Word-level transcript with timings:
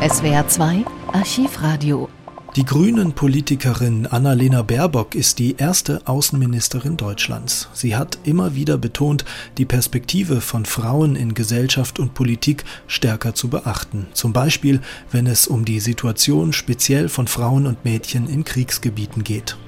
SWR 0.00 0.48
2 0.48 0.86
Archivradio. 1.12 2.08
Die 2.56 2.64
Grünen-Politikerin 2.64 4.06
Annalena 4.06 4.62
Baerbock 4.62 5.14
ist 5.14 5.38
die 5.38 5.56
erste 5.58 6.00
Außenministerin 6.06 6.96
Deutschlands. 6.96 7.68
Sie 7.74 7.94
hat 7.94 8.16
immer 8.24 8.54
wieder 8.54 8.78
betont, 8.78 9.26
die 9.58 9.66
Perspektive 9.66 10.40
von 10.40 10.64
Frauen 10.64 11.16
in 11.16 11.34
Gesellschaft 11.34 11.98
und 11.98 12.14
Politik 12.14 12.64
stärker 12.86 13.34
zu 13.34 13.50
beachten. 13.50 14.06
Zum 14.14 14.32
Beispiel, 14.32 14.80
wenn 15.12 15.26
es 15.26 15.46
um 15.46 15.66
die 15.66 15.80
Situation 15.80 16.54
speziell 16.54 17.10
von 17.10 17.26
Frauen 17.26 17.66
und 17.66 17.84
Mädchen 17.84 18.26
in 18.26 18.44
Kriegsgebieten 18.44 19.22
geht. 19.22 19.58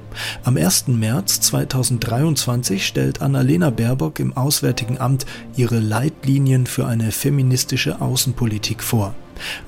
Am 0.45 0.57
1. 0.57 0.89
März 0.89 1.43
2023 1.43 2.87
stellt 2.87 3.21
Annalena 3.21 3.69
Baerbock 3.69 4.19
im 4.19 4.35
Auswärtigen 4.35 4.97
Amt 4.97 5.27
ihre 5.57 5.79
Leitlinien 5.79 6.67
für 6.67 6.87
eine 6.87 7.13
feministische 7.13 8.01
Außenpolitik 8.01 8.83
vor. 8.83 9.15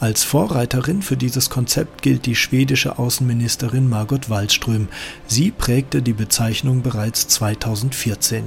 Als 0.01 0.25
Vorreiterin 0.25 1.03
für 1.03 1.17
dieses 1.17 1.51
Konzept 1.51 2.03
gilt 2.03 2.27
die 2.27 2.37
schwedische 2.37 2.99
Außenministerin 2.99 3.89
Margot 3.89 4.31
Wallström. 4.31 4.89
Sie 5.27 5.51
prägte 5.51 6.03
die 6.03 6.13
Bezeichnung 6.13 6.83
bereits 6.83 7.29
2014. 7.29 8.45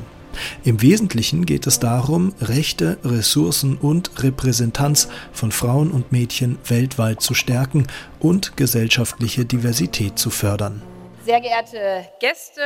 Im 0.64 0.82
Wesentlichen 0.82 1.46
geht 1.46 1.68
es 1.68 1.80
darum, 1.80 2.34
Rechte, 2.42 2.98
Ressourcen 3.04 3.78
und 3.78 4.24
Repräsentanz 4.24 5.10
von 5.32 5.52
Frauen 5.52 5.92
und 5.92 6.12
Mädchen 6.12 6.58
weltweit 6.68 7.22
zu 7.22 7.34
stärken 7.34 7.88
und 8.20 8.58
gesellschaftliche 8.58 9.46
Diversität 9.46 10.20
zu 10.20 10.30
fördern. 10.30 10.82
Sehr 11.26 11.42
geehrte 11.42 12.08
Gäste, 12.20 12.62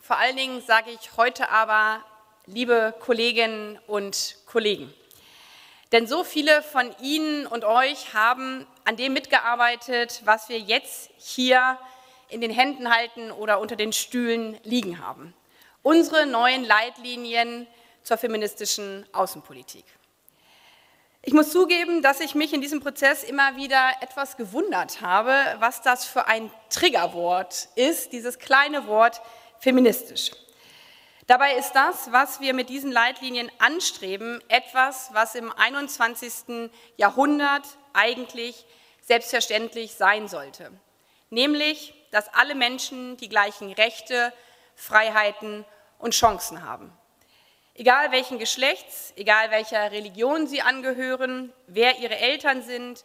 vor 0.00 0.18
allen 0.18 0.36
Dingen 0.36 0.60
sage 0.66 0.90
ich 0.90 1.16
heute 1.16 1.50
aber, 1.50 1.98
liebe 2.46 2.94
Kolleginnen 3.00 3.78
und 3.86 4.36
Kollegen. 4.46 4.92
Denn 5.92 6.06
so 6.06 6.24
viele 6.24 6.62
von 6.62 6.94
Ihnen 7.00 7.46
und 7.46 7.64
euch 7.64 8.14
haben 8.14 8.66
an 8.84 8.96
dem 8.96 9.12
mitgearbeitet, 9.12 10.22
was 10.24 10.48
wir 10.48 10.58
jetzt 10.58 11.10
hier 11.16 11.78
in 12.28 12.40
den 12.40 12.50
Händen 12.50 12.92
halten 12.92 13.30
oder 13.30 13.60
unter 13.60 13.76
den 13.76 13.92
Stühlen 13.92 14.58
liegen 14.64 15.04
haben. 15.04 15.34
Unsere 15.82 16.26
neuen 16.26 16.64
Leitlinien 16.64 17.66
zur 18.02 18.18
feministischen 18.18 19.06
Außenpolitik. 19.12 19.84
Ich 21.22 21.32
muss 21.32 21.50
zugeben, 21.50 22.02
dass 22.02 22.20
ich 22.20 22.34
mich 22.34 22.52
in 22.52 22.60
diesem 22.60 22.80
Prozess 22.80 23.24
immer 23.24 23.56
wieder 23.56 23.92
etwas 24.02 24.36
gewundert 24.36 25.00
habe, 25.00 25.32
was 25.58 25.80
das 25.80 26.04
für 26.04 26.26
ein 26.26 26.50
Triggerwort 26.68 27.68
ist, 27.76 28.12
dieses 28.12 28.38
kleine 28.38 28.86
Wort 28.86 29.22
feministisch. 29.58 30.32
Dabei 31.26 31.54
ist 31.54 31.72
das, 31.72 32.12
was 32.12 32.40
wir 32.40 32.52
mit 32.52 32.68
diesen 32.68 32.92
Leitlinien 32.92 33.50
anstreben, 33.58 34.42
etwas, 34.48 35.08
was 35.14 35.34
im 35.34 35.50
21. 35.50 36.70
Jahrhundert 36.98 37.64
eigentlich 37.94 38.66
selbstverständlich 39.00 39.94
sein 39.94 40.28
sollte. 40.28 40.70
Nämlich, 41.30 41.94
dass 42.10 42.32
alle 42.34 42.54
Menschen 42.54 43.16
die 43.16 43.30
gleichen 43.30 43.72
Rechte, 43.72 44.34
Freiheiten 44.76 45.64
und 45.98 46.12
Chancen 46.12 46.62
haben. 46.62 46.92
Egal 47.74 48.12
welchen 48.12 48.38
Geschlechts, 48.38 49.14
egal 49.16 49.50
welcher 49.50 49.92
Religion 49.92 50.46
sie 50.46 50.60
angehören, 50.60 51.54
wer 51.66 51.98
ihre 52.00 52.18
Eltern 52.18 52.62
sind, 52.62 53.04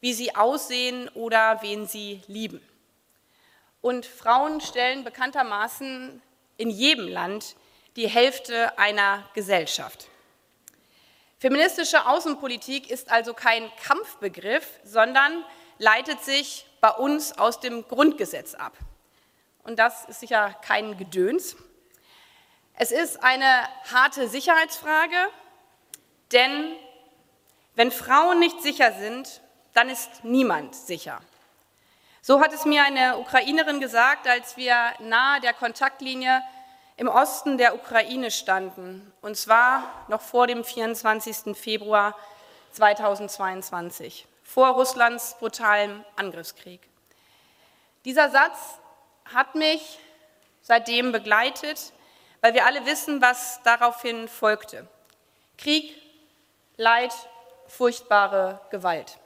wie 0.00 0.12
sie 0.12 0.34
aussehen 0.34 1.08
oder 1.10 1.62
wen 1.62 1.86
sie 1.86 2.20
lieben. 2.26 2.60
Und 3.80 4.06
Frauen 4.06 4.60
stellen 4.60 5.04
bekanntermaßen 5.04 6.20
in 6.56 6.68
jedem 6.68 7.08
Land 7.08 7.56
die 7.96 8.08
Hälfte 8.08 8.78
einer 8.78 9.28
Gesellschaft. 9.34 10.08
Feministische 11.38 12.06
Außenpolitik 12.06 12.90
ist 12.90 13.10
also 13.10 13.32
kein 13.34 13.70
Kampfbegriff, 13.82 14.66
sondern 14.84 15.44
leitet 15.78 16.22
sich 16.22 16.66
bei 16.80 16.90
uns 16.90 17.38
aus 17.38 17.60
dem 17.60 17.86
Grundgesetz 17.88 18.54
ab. 18.54 18.76
Und 19.62 19.78
das 19.78 20.04
ist 20.06 20.20
sicher 20.20 20.54
kein 20.62 20.98
Gedöns. 20.98 21.56
Es 22.74 22.92
ist 22.92 23.22
eine 23.22 23.68
harte 23.92 24.28
Sicherheitsfrage, 24.28 25.16
denn 26.32 26.76
wenn 27.74 27.90
Frauen 27.90 28.38
nicht 28.38 28.62
sicher 28.62 28.92
sind, 28.92 29.40
dann 29.72 29.88
ist 29.88 30.24
niemand 30.24 30.74
sicher. 30.74 31.20
So 32.22 32.40
hat 32.40 32.52
es 32.52 32.64
mir 32.66 32.82
eine 32.84 33.18
Ukrainerin 33.18 33.80
gesagt, 33.80 34.28
als 34.28 34.56
wir 34.56 34.92
nahe 34.98 35.40
der 35.40 35.54
Kontaktlinie 35.54 36.42
im 37.00 37.08
Osten 37.08 37.56
der 37.56 37.74
Ukraine 37.74 38.30
standen, 38.30 39.10
und 39.22 39.34
zwar 39.34 39.84
noch 40.08 40.20
vor 40.20 40.46
dem 40.46 40.62
24. 40.62 41.56
Februar 41.56 42.14
2022, 42.72 44.26
vor 44.42 44.68
Russlands 44.72 45.34
brutalem 45.38 46.04
Angriffskrieg. 46.16 46.82
Dieser 48.04 48.28
Satz 48.28 48.58
hat 49.34 49.54
mich 49.54 49.98
seitdem 50.60 51.10
begleitet, 51.10 51.94
weil 52.42 52.52
wir 52.52 52.66
alle 52.66 52.84
wissen, 52.84 53.22
was 53.22 53.62
daraufhin 53.62 54.28
folgte. 54.28 54.86
Krieg, 55.56 55.96
Leid, 56.76 57.14
furchtbare 57.66 58.60
Gewalt. 58.68 59.16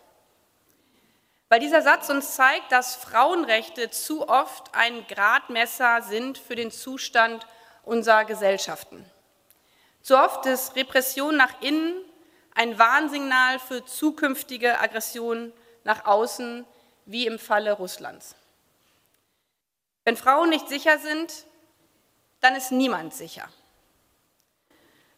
Weil 1.48 1.58
dieser 1.58 1.82
Satz 1.82 2.08
uns 2.08 2.36
zeigt, 2.36 2.70
dass 2.70 2.94
Frauenrechte 2.94 3.90
zu 3.90 4.28
oft 4.28 4.72
ein 4.76 5.04
Gradmesser 5.08 6.02
sind 6.02 6.38
für 6.38 6.54
den 6.54 6.70
Zustand 6.70 7.44
unserer 7.84 8.24
Gesellschaften. 8.24 9.04
Zu 10.02 10.18
oft 10.18 10.46
ist 10.46 10.76
Repression 10.76 11.36
nach 11.36 11.60
innen 11.60 11.94
ein 12.54 12.78
Warnsignal 12.78 13.58
für 13.58 13.84
zukünftige 13.84 14.78
Aggressionen 14.78 15.52
nach 15.82 16.04
außen, 16.04 16.64
wie 17.06 17.26
im 17.26 17.38
Falle 17.38 17.72
Russlands. 17.72 18.36
Wenn 20.04 20.16
Frauen 20.16 20.50
nicht 20.50 20.68
sicher 20.68 20.98
sind, 20.98 21.46
dann 22.40 22.54
ist 22.54 22.70
niemand 22.70 23.14
sicher. 23.14 23.48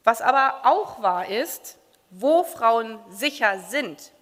Was 0.05 0.23
aber 0.23 0.61
auch 0.65 1.03
wahr 1.03 1.29
ist, 1.29 1.77
wo 2.11 2.45
Frauen 2.45 3.01
sicher 3.11 3.59
sind, 3.59 4.13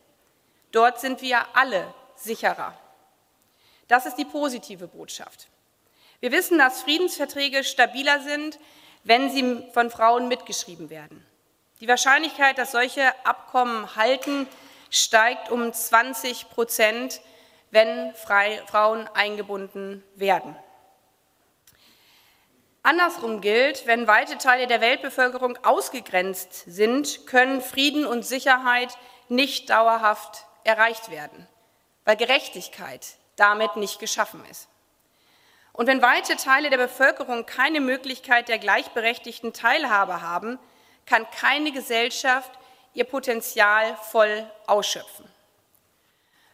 dort 0.72 0.98
sind 1.00 1.20
wir 1.20 1.44
alle 1.54 1.92
sicherer. 2.16 2.74
Das 3.86 4.06
ist 4.06 4.16
die 4.16 4.24
positive 4.24 4.88
Botschaft. 4.88 5.48
Wir 6.24 6.32
wissen, 6.32 6.56
dass 6.56 6.80
Friedensverträge 6.80 7.64
stabiler 7.64 8.18
sind, 8.20 8.58
wenn 9.02 9.30
sie 9.30 9.70
von 9.74 9.90
Frauen 9.90 10.26
mitgeschrieben 10.26 10.88
werden. 10.88 11.22
Die 11.82 11.86
Wahrscheinlichkeit, 11.86 12.56
dass 12.56 12.72
solche 12.72 13.12
Abkommen 13.26 13.94
halten, 13.94 14.46
steigt 14.88 15.50
um 15.50 15.70
20 15.70 16.48
Prozent, 16.48 17.20
wenn 17.72 18.14
Frauen 18.14 19.06
eingebunden 19.12 20.02
werden. 20.14 20.56
Andersrum 22.82 23.42
gilt, 23.42 23.86
wenn 23.86 24.06
weite 24.06 24.38
Teile 24.38 24.66
der 24.66 24.80
Weltbevölkerung 24.80 25.58
ausgegrenzt 25.62 26.64
sind, 26.66 27.26
können 27.26 27.60
Frieden 27.60 28.06
und 28.06 28.24
Sicherheit 28.24 28.96
nicht 29.28 29.68
dauerhaft 29.68 30.46
erreicht 30.64 31.10
werden, 31.10 31.46
weil 32.06 32.16
Gerechtigkeit 32.16 33.06
damit 33.36 33.76
nicht 33.76 33.98
geschaffen 33.98 34.42
ist. 34.50 34.70
Und 35.74 35.88
wenn 35.88 36.00
weite 36.02 36.36
Teile 36.36 36.70
der 36.70 36.78
Bevölkerung 36.78 37.46
keine 37.46 37.80
Möglichkeit 37.80 38.48
der 38.48 38.58
gleichberechtigten 38.58 39.52
Teilhabe 39.52 40.22
haben, 40.22 40.58
kann 41.04 41.26
keine 41.32 41.72
Gesellschaft 41.72 42.50
ihr 42.94 43.04
Potenzial 43.04 43.96
voll 43.96 44.48
ausschöpfen. 44.68 45.28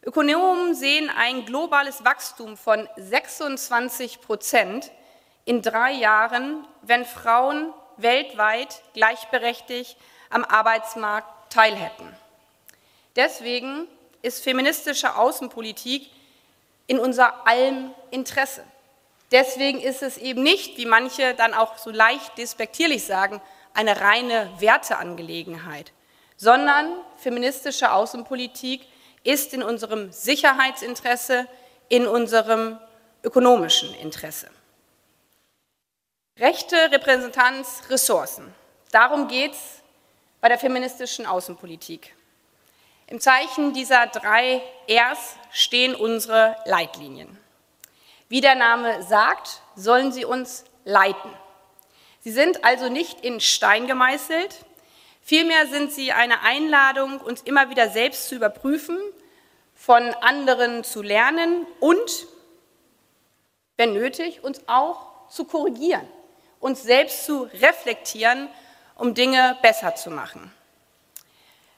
Ökonomen 0.02 0.74
sehen 0.74 1.10
ein 1.14 1.44
globales 1.44 2.02
Wachstum 2.02 2.56
von 2.56 2.88
26 2.96 4.22
Prozent 4.22 4.90
in 5.44 5.60
drei 5.60 5.92
Jahren, 5.92 6.66
wenn 6.80 7.04
Frauen 7.04 7.74
weltweit 7.98 8.80
gleichberechtigt 8.94 9.98
am 10.30 10.44
Arbeitsmarkt 10.44 11.52
teilhätten. 11.52 12.08
Deswegen 13.16 13.86
ist 14.22 14.42
feministische 14.42 15.14
Außenpolitik 15.16 16.10
in 16.86 16.98
unser 16.98 17.46
allem 17.46 17.92
Interesse. 18.10 18.64
Deswegen 19.30 19.80
ist 19.80 20.02
es 20.02 20.18
eben 20.18 20.42
nicht, 20.42 20.76
wie 20.76 20.86
manche 20.86 21.34
dann 21.34 21.54
auch 21.54 21.78
so 21.78 21.90
leicht 21.90 22.36
despektierlich 22.36 23.04
sagen, 23.04 23.40
eine 23.74 24.00
reine 24.00 24.50
Werteangelegenheit, 24.58 25.92
sondern 26.36 26.92
feministische 27.16 27.92
Außenpolitik 27.92 28.86
ist 29.22 29.54
in 29.54 29.62
unserem 29.62 30.10
Sicherheitsinteresse, 30.12 31.46
in 31.88 32.06
unserem 32.06 32.78
ökonomischen 33.22 33.94
Interesse. 33.94 34.50
Rechte, 36.38 36.76
Repräsentanz, 36.90 37.82
Ressourcen. 37.90 38.52
Darum 38.90 39.28
geht 39.28 39.52
es 39.52 39.82
bei 40.40 40.48
der 40.48 40.58
feministischen 40.58 41.26
Außenpolitik. 41.26 42.14
Im 43.06 43.20
Zeichen 43.20 43.74
dieser 43.74 44.06
drei 44.06 44.62
Rs 44.88 45.36
stehen 45.52 45.94
unsere 45.94 46.56
Leitlinien. 46.64 47.39
Wie 48.30 48.40
der 48.40 48.54
Name 48.54 49.02
sagt, 49.02 49.60
sollen 49.74 50.12
sie 50.12 50.24
uns 50.24 50.64
leiten. 50.84 51.30
Sie 52.20 52.30
sind 52.30 52.64
also 52.64 52.88
nicht 52.88 53.22
in 53.22 53.40
Stein 53.40 53.88
gemeißelt, 53.88 54.54
vielmehr 55.20 55.66
sind 55.66 55.90
sie 55.90 56.12
eine 56.12 56.42
Einladung, 56.42 57.20
uns 57.20 57.42
immer 57.42 57.70
wieder 57.70 57.90
selbst 57.90 58.28
zu 58.28 58.36
überprüfen, 58.36 58.96
von 59.74 60.14
anderen 60.20 60.84
zu 60.84 61.02
lernen 61.02 61.66
und, 61.80 62.28
wenn 63.76 63.94
nötig, 63.94 64.44
uns 64.44 64.62
auch 64.68 65.28
zu 65.28 65.44
korrigieren, 65.44 66.06
uns 66.60 66.84
selbst 66.84 67.26
zu 67.26 67.48
reflektieren, 67.60 68.48
um 68.94 69.14
Dinge 69.14 69.58
besser 69.60 69.96
zu 69.96 70.08
machen. 70.08 70.52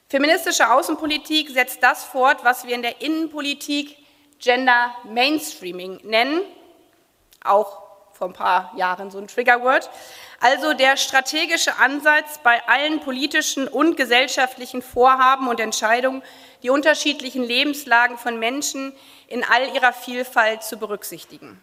Feministische 0.07 0.71
Außenpolitik 0.71 1.49
setzt 1.49 1.81
das 1.81 2.03
fort, 2.03 2.43
was 2.43 2.67
wir 2.67 2.75
in 2.75 2.83
der 2.83 3.01
Innenpolitik 3.01 4.02
Gender 4.43 4.93
Mainstreaming 5.05 6.01
nennen, 6.03 6.41
auch 7.45 7.81
vor 8.11 8.27
ein 8.27 8.33
paar 8.33 8.73
Jahren 8.75 9.09
so 9.09 9.17
ein 9.17 9.27
Triggerword, 9.27 9.89
also 10.41 10.73
der 10.73 10.97
strategische 10.97 11.77
Ansatz 11.77 12.39
bei 12.43 12.61
allen 12.67 12.99
politischen 12.99 13.69
und 13.69 13.95
gesellschaftlichen 13.95 14.81
Vorhaben 14.81 15.47
und 15.47 15.61
Entscheidungen, 15.61 16.21
die 16.61 16.69
unterschiedlichen 16.69 17.43
Lebenslagen 17.43 18.17
von 18.17 18.37
Menschen 18.37 18.93
in 19.27 19.45
all 19.45 19.73
ihrer 19.73 19.93
Vielfalt 19.93 20.63
zu 20.63 20.77
berücksichtigen. 20.77 21.61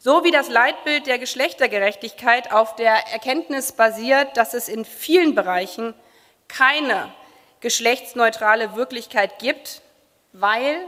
So 0.00 0.24
wie 0.24 0.30
das 0.30 0.48
Leitbild 0.48 1.06
der 1.06 1.18
Geschlechtergerechtigkeit 1.18 2.52
auf 2.52 2.74
der 2.76 3.12
Erkenntnis 3.12 3.72
basiert, 3.72 4.36
dass 4.36 4.54
es 4.54 4.68
in 4.68 4.86
vielen 4.86 5.34
Bereichen 5.34 5.94
keine 6.48 7.12
geschlechtsneutrale 7.60 8.76
Wirklichkeit 8.76 9.38
gibt, 9.38 9.82
weil 10.32 10.86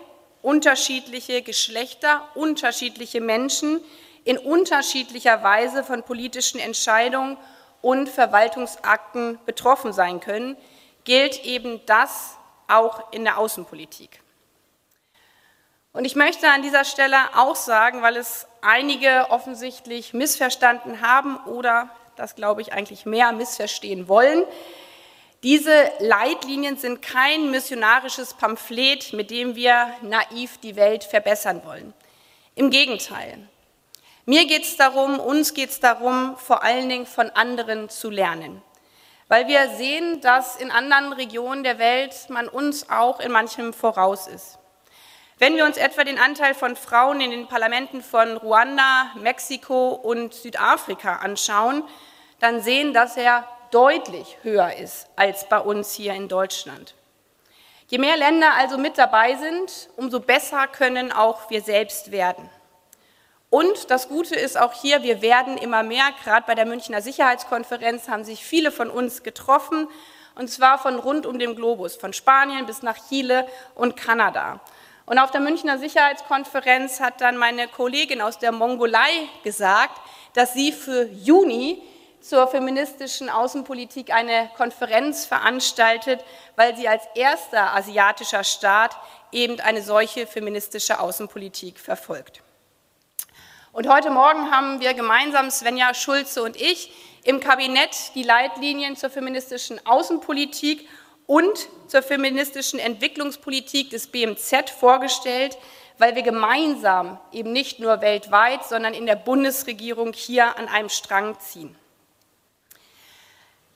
unterschiedliche 0.49 1.43
Geschlechter, 1.43 2.27
unterschiedliche 2.35 3.21
Menschen 3.21 3.85
in 4.25 4.39
unterschiedlicher 4.39 5.43
Weise 5.43 5.85
von 5.85 6.03
politischen 6.05 6.59
Entscheidungen 6.59 7.37
und 7.83 8.09
Verwaltungsakten 8.09 9.39
betroffen 9.45 9.93
sein 9.93 10.21
können, 10.21 10.56
gilt 11.05 11.45
eben 11.45 11.85
das 11.85 12.39
auch 12.67 13.12
in 13.12 13.25
der 13.25 13.37
Außenpolitik. 13.37 14.21
Und 15.93 16.06
ich 16.06 16.17
möchte 16.17 16.49
an 16.49 16.62
dieser 16.62 16.87
Stelle 16.87 17.19
auch 17.37 17.56
sagen, 17.56 18.01
weil 18.01 18.17
es 18.17 18.47
einige 18.62 19.27
offensichtlich 19.29 20.15
missverstanden 20.15 21.03
haben 21.03 21.37
oder 21.44 21.91
das 22.17 22.37
glaube 22.37 22.62
ich 22.62 22.73
eigentlich 22.73 23.05
mehr 23.05 23.33
missverstehen 23.33 24.09
wollen. 24.09 24.44
Diese 25.43 25.90
Leitlinien 26.00 26.76
sind 26.76 27.00
kein 27.00 27.50
missionarisches 27.50 28.35
Pamphlet, 28.35 29.12
mit 29.12 29.31
dem 29.31 29.55
wir 29.55 29.94
naiv 30.02 30.58
die 30.58 30.76
Welt 30.76 31.05
verbessern 31.05 31.62
wollen. 31.64 31.94
Im 32.55 32.70
Gegenteil. 32.70 33.49
Mir 34.26 34.46
geht 34.46 34.64
es 34.64 34.76
darum, 34.76 35.20
uns 35.20 35.55
geht 35.55 35.70
es 35.70 35.81
darum, 35.81 36.37
vor 36.37 36.62
allen 36.62 36.88
Dingen 36.88 37.06
von 37.06 37.31
anderen 37.31 37.88
zu 37.88 38.11
lernen 38.11 38.62
weil 39.29 39.46
wir 39.46 39.69
sehen, 39.76 40.20
dass 40.23 40.56
in 40.56 40.70
anderen 40.70 41.12
Regionen 41.12 41.62
der 41.62 41.79
Welt 41.79 42.14
man 42.31 42.49
uns 42.49 42.88
auch 42.91 43.20
in 43.20 43.31
manchem 43.31 43.73
voraus 43.73 44.26
ist. 44.26 44.58
Wenn 45.38 45.55
wir 45.55 45.64
uns 45.64 45.76
etwa 45.76 46.02
den 46.02 46.19
Anteil 46.19 46.55
von 46.55 46.75
Frauen 46.75 47.20
in 47.20 47.31
den 47.31 47.46
Parlamenten 47.46 48.02
von 48.02 48.38
Ruanda, 48.38 49.12
Mexiko 49.17 49.91
und 49.91 50.34
Südafrika 50.34 51.17
anschauen, 51.17 51.84
dann 52.41 52.61
sehen, 52.61 52.93
dass 52.93 53.17
er 53.17 53.46
deutlich 53.70 54.38
höher 54.43 54.75
ist 54.76 55.09
als 55.17 55.49
bei 55.49 55.59
uns 55.59 55.93
hier 55.93 56.15
in 56.15 56.29
Deutschland. 56.29 56.94
Je 57.88 57.99
mehr 57.99 58.17
Länder 58.17 58.53
also 58.55 58.76
mit 58.76 58.99
dabei 58.99 59.35
sind, 59.37 59.88
umso 59.97 60.20
besser 60.20 60.67
können 60.67 61.11
auch 61.11 61.49
wir 61.50 61.62
selbst 61.62 62.12
werden. 62.12 62.50
Und 63.50 63.91
das 63.91 64.09
Gute 64.09 64.35
ist 64.35 64.61
auch 64.61 64.75
hier, 64.75 65.03
wir 65.03 65.23
werden 65.23 65.56
immer 65.56 65.82
mehr, 65.82 66.05
gerade 66.23 66.44
bei 66.47 66.55
der 66.55 66.67
Münchner 66.67 67.00
Sicherheitskonferenz 67.00 68.09
haben 68.09 68.25
sich 68.25 68.44
viele 68.44 68.70
von 68.70 68.91
uns 68.91 69.23
getroffen, 69.23 69.88
und 70.35 70.49
zwar 70.49 70.79
von 70.79 70.99
rund 70.99 71.25
um 71.25 71.38
den 71.38 71.56
Globus, 71.56 71.97
von 71.97 72.12
Spanien 72.12 72.67
bis 72.67 72.82
nach 72.82 72.99
Chile 73.09 73.49
und 73.75 73.97
Kanada. 73.97 74.61
Und 75.06 75.19
auf 75.19 75.31
der 75.31 75.41
Münchner 75.41 75.79
Sicherheitskonferenz 75.79 77.00
hat 77.00 77.23
dann 77.23 77.38
meine 77.38 77.67
Kollegin 77.67 78.20
aus 78.20 78.38
der 78.38 78.53
Mongolei 78.53 79.29
gesagt, 79.43 79.99
dass 80.35 80.53
sie 80.53 80.70
für 80.70 81.05
Juni 81.06 81.82
zur 82.20 82.49
feministischen 82.49 83.31
Außenpolitik 83.31 84.12
eine 84.12 84.50
Konferenz 84.56 85.25
veranstaltet, 85.26 86.25
weil 86.56 86.76
sie 86.76 86.88
als 86.88 87.05
erster 87.15 87.75
asiatischer 87.75 88.44
Staat 88.44 88.97
eben 89.32 89.61
eine 89.61 89.82
solche 89.82 90.26
feministische 90.26 91.00
Außenpolitik 91.00 91.79
verfolgt. 91.79 92.43
Und 93.73 93.88
heute 93.88 94.11
Morgen 94.11 94.50
haben 94.50 94.81
wir 94.81 94.94
gemeinsam, 94.94 95.50
Svenja 95.50 95.94
Schulze 95.94 96.43
und 96.43 96.56
ich, 96.56 96.93
im 97.25 97.41
Kabinett 97.41 98.15
die 98.15 98.23
Leitlinien 98.23 98.97
zur 98.97 99.11
feministischen 99.11 99.85
Außenpolitik 99.87 100.88
und 101.26 101.69
zur 101.87 102.03
feministischen 102.03 102.79
Entwicklungspolitik 102.79 103.91
des 103.91 104.06
BMZ 104.06 104.70
vorgestellt, 104.70 105.59
weil 105.99 106.17
wir 106.17 106.23
gemeinsam 106.23 107.20
eben 107.32 107.53
nicht 107.53 107.81
nur 107.81 108.00
weltweit, 108.00 108.65
sondern 108.65 108.94
in 108.94 109.05
der 109.05 109.17
Bundesregierung 109.17 110.12
hier 110.12 110.56
an 110.59 110.69
einem 110.69 110.88
Strang 110.88 111.38
ziehen. 111.38 111.76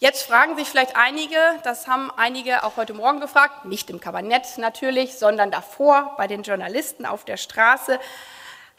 Jetzt 0.03 0.25
fragen 0.25 0.57
sich 0.57 0.69
vielleicht 0.69 0.97
einige, 0.97 1.39
das 1.63 1.87
haben 1.87 2.11
einige 2.17 2.65
auch 2.65 2.77
heute 2.77 2.93
Morgen 2.93 3.21
gefragt, 3.21 3.67
nicht 3.67 3.89
im 3.89 4.01
Kabinett 4.01 4.59
natürlich, 4.59 5.15
sondern 5.15 5.53
davor 5.53 6.17
bei 6.17 6.27
den 6.27 6.43
Journalisten 6.43 7.07
auf 7.07 7.25
der 7.25 7.37
Straße, 7.37 8.01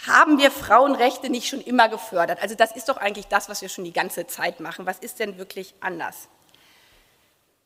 haben 0.06 0.38
wir 0.38 0.52
Frauenrechte 0.52 1.30
nicht 1.30 1.48
schon 1.48 1.62
immer 1.62 1.88
gefördert? 1.88 2.42
Also 2.42 2.56
das 2.56 2.74
ist 2.74 2.90
doch 2.90 2.98
eigentlich 2.98 3.28
das, 3.28 3.48
was 3.48 3.62
wir 3.62 3.70
schon 3.70 3.86
die 3.86 3.94
ganze 3.94 4.28
Zeit 4.28 4.60
machen. 4.60 4.86
Was 4.86 5.00
ist 5.00 5.20
denn 5.20 5.38
wirklich 5.38 5.74
anders? 5.80 6.28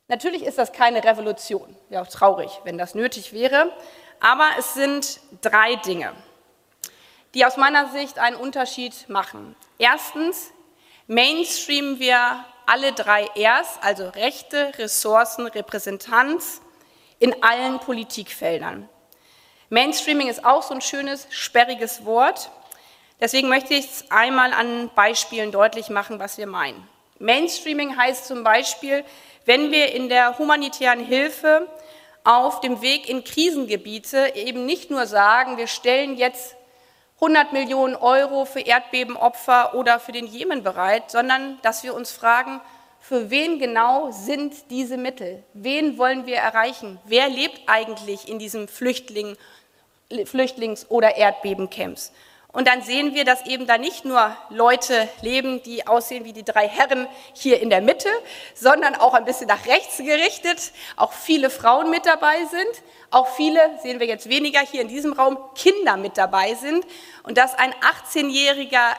Natürlich 0.08 0.44
ist 0.44 0.60
das 0.60 0.72
keine 0.72 1.04
Revolution. 1.04 1.76
Wäre 1.90 2.04
auch 2.04 2.10
traurig, 2.10 2.62
wenn 2.64 2.78
das 2.78 2.94
nötig 2.94 3.34
wäre. 3.34 3.74
Aber 4.20 4.46
es 4.60 4.76
sind 4.76 5.20
drei 5.42 5.78
Dinge, 5.78 6.14
die 7.34 7.44
aus 7.44 7.58
meiner 7.58 7.90
Sicht 7.90 8.20
einen 8.20 8.36
Unterschied 8.36 9.10
machen. 9.10 9.56
Erstens 9.80 10.52
mainstreamen 11.08 11.98
wir 11.98 12.46
alle 12.68 12.92
drei 12.94 13.24
Rs, 13.36 13.80
also 13.82 14.10
Rechte, 14.10 14.72
Ressourcen, 14.78 15.48
Repräsentanz, 15.48 16.62
in 17.20 17.42
allen 17.42 17.80
Politikfeldern. 17.80 18.88
Mainstreaming 19.70 20.28
ist 20.28 20.46
auch 20.46 20.62
so 20.62 20.76
ein 20.76 20.82
schönes, 20.82 21.28
sperriges 21.32 22.06
Wort. 22.06 22.52
Deswegen 23.20 23.50
möchte 23.50 23.74
ich 23.74 23.86
es 23.86 24.12
einmal 24.12 24.54
an 24.54 24.92
Beispielen 24.94 25.52
deutlich 25.52 25.90
machen, 25.90 26.20
was 26.20 26.38
wir 26.38 26.46
meinen. 26.46 26.88
Mainstreaming 27.20 27.98
heißt 27.98 28.28
zum 28.28 28.44
Beispiel, 28.44 29.04
wenn 29.46 29.72
wir 29.72 29.94
in 29.94 30.10
der 30.10 30.38
humanitären 30.38 31.04
Hilfe 31.04 31.68
auf 32.24 32.60
dem 32.60 32.82
Weg 32.82 33.10
in 33.10 33.24
Krisengebiete 33.24 34.34
eben 34.36 34.66
nicht 34.66 34.92
nur 34.92 35.08
sagen, 35.08 35.58
wir 35.58 35.68
stellen 35.68 36.18
jetzt 36.18 36.57
100 37.20 37.52
Millionen 37.52 37.96
Euro 37.96 38.46
für 38.46 38.60
Erdbebenopfer 38.60 39.74
oder 39.74 40.00
für 40.00 40.12
den 40.12 40.28
Jemen 40.28 40.64
bereit, 40.64 41.10
sondern 41.10 41.60
dass 41.64 41.84
wir 41.84 41.96
uns 41.96 42.12
fragen, 42.12 42.62
für 43.00 43.30
wen 43.30 43.58
genau 43.58 44.12
sind 44.12 44.70
diese 44.70 44.98
Mittel? 44.98 45.44
Wen 45.54 45.98
wollen 45.98 46.26
wir 46.26 46.38
erreichen? 46.38 47.00
Wer 47.06 47.30
lebt 47.30 47.62
eigentlich 47.68 48.28
in 48.28 48.38
diesem 48.38 48.68
Flüchtling- 48.68 49.38
Flüchtlings- 50.26 50.88
oder 50.90 51.16
Erdbebencamps. 51.16 52.12
Und 52.58 52.68
dann 52.68 52.82
sehen 52.82 53.14
wir, 53.14 53.24
dass 53.24 53.46
eben 53.46 53.68
da 53.68 53.78
nicht 53.78 54.04
nur 54.04 54.36
Leute 54.50 55.08
leben, 55.22 55.62
die 55.62 55.86
aussehen 55.86 56.26
wie 56.26 56.34
die 56.34 56.44
drei 56.44 56.68
Herren 56.68 57.08
hier 57.34 57.62
in 57.62 57.70
der 57.70 57.82
Mitte, 57.82 58.10
sondern 58.56 58.96
auch 58.96 59.14
ein 59.14 59.26
bisschen 59.26 59.46
nach 59.46 59.68
rechts 59.68 59.98
gerichtet, 59.98 60.72
auch 60.96 61.14
viele 61.14 61.52
Frauen 61.52 61.92
mit 61.92 62.08
dabei 62.08 62.46
sind, 62.46 62.84
auch 63.12 63.28
viele, 63.28 63.60
sehen 63.84 64.00
wir 64.00 64.08
jetzt 64.08 64.28
weniger 64.28 64.60
hier 64.60 64.82
in 64.82 64.88
diesem 64.88 65.14
Raum, 65.14 65.38
Kinder 65.54 65.98
mit 65.98 66.18
dabei 66.18 66.56
sind. 66.56 66.84
Und 67.22 67.38
dass 67.38 67.54
ein 67.54 67.76
18-jähriger 67.76 68.96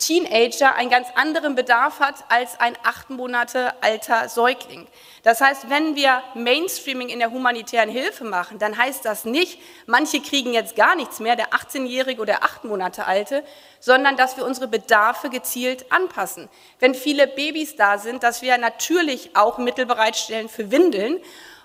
Teenager 0.00 0.74
einen 0.74 0.90
ganz 0.90 1.08
anderen 1.14 1.54
Bedarf 1.54 2.00
hat 2.00 2.16
als 2.30 2.58
ein 2.58 2.76
acht 2.84 3.10
Monate 3.10 3.72
alter 3.82 4.28
Säugling. 4.28 4.88
Das 5.22 5.42
heißt, 5.42 5.68
wenn 5.68 5.94
wir 5.94 6.22
Mainstreaming 6.34 7.10
in 7.10 7.18
der 7.18 7.30
humanitären 7.30 7.90
Hilfe 7.90 8.24
machen, 8.24 8.58
dann 8.58 8.76
heißt 8.76 9.04
das 9.04 9.26
nicht, 9.26 9.60
manche 9.86 10.20
kriegen 10.20 10.54
jetzt 10.54 10.74
gar 10.74 10.96
nichts 10.96 11.20
mehr, 11.20 11.36
der 11.36 11.50
18-jährige 11.50 12.22
oder 12.22 12.42
acht 12.42 12.64
Monate 12.64 13.06
alte, 13.06 13.44
sondern 13.78 14.16
dass 14.16 14.38
wir 14.38 14.46
unsere 14.46 14.68
Bedarfe 14.68 15.28
gezielt 15.28 15.92
anpassen. 15.92 16.48
Wenn 16.78 16.94
viele 16.94 17.26
Babys 17.26 17.76
da 17.76 17.98
sind, 17.98 18.22
dass 18.22 18.40
wir 18.40 18.56
natürlich 18.56 19.36
auch 19.36 19.58
Mittel 19.58 19.84
bereitstellen 19.84 20.48
für 20.48 20.70
Windeln 20.70 21.20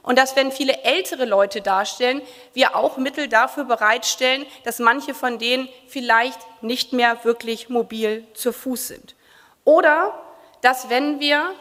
und 0.06 0.20
dass, 0.20 0.36
wenn 0.36 0.52
viele 0.52 0.84
ältere 0.84 1.26
Leute 1.26 1.62
darstellen, 1.62 2.22
wir 2.54 2.76
auch 2.76 2.98
Mittel 2.98 3.28
dafür 3.28 3.64
bereitstellen, 3.64 4.46
dass 4.64 4.78
manche 4.78 5.16
von 5.16 5.40
denen 5.40 5.68
vielleicht 5.88 6.40
nicht 6.62 6.94
mehr 6.94 7.24
wirklich 7.24 7.70
mobil 7.70 8.26
zu 8.36 8.54
Fuß 8.54 8.88
sind. 8.90 9.16
Oder 9.64 10.14
dass, 10.62 10.90
wenn 10.90 11.20
wir 11.20 11.54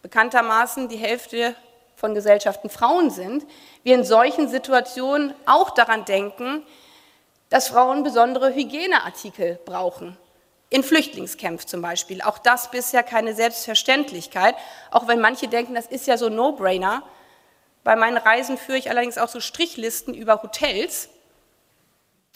bekanntermaßen 0.00 0.88
die 0.88 0.96
Hälfte 0.96 1.54
von 1.94 2.14
Gesellschaften 2.14 2.70
Frauen 2.70 3.10
sind, 3.10 3.44
wir 3.82 3.94
in 3.94 4.04
solchen 4.04 4.48
Situationen 4.48 5.34
auch 5.44 5.70
daran 5.70 6.06
denken, 6.06 6.62
dass 7.50 7.68
Frauen 7.68 8.02
besondere 8.02 8.54
Hygieneartikel 8.54 9.60
brauchen. 9.66 10.16
In 10.70 10.82
Flüchtlingskämpfen 10.82 11.68
zum 11.68 11.82
Beispiel. 11.82 12.22
Auch 12.22 12.38
das 12.38 12.70
bisher 12.70 13.02
keine 13.02 13.34
Selbstverständlichkeit, 13.34 14.54
auch 14.90 15.06
wenn 15.06 15.20
manche 15.20 15.46
denken, 15.46 15.74
das 15.74 15.86
ist 15.86 16.06
ja 16.06 16.16
so 16.16 16.30
No-Brainer. 16.30 17.02
Bei 17.84 17.96
meinen 17.96 18.16
Reisen 18.16 18.58
führe 18.58 18.78
ich 18.78 18.90
allerdings 18.90 19.18
auch 19.18 19.28
so 19.28 19.40
Strichlisten 19.40 20.14
über 20.14 20.42
Hotels. 20.42 21.08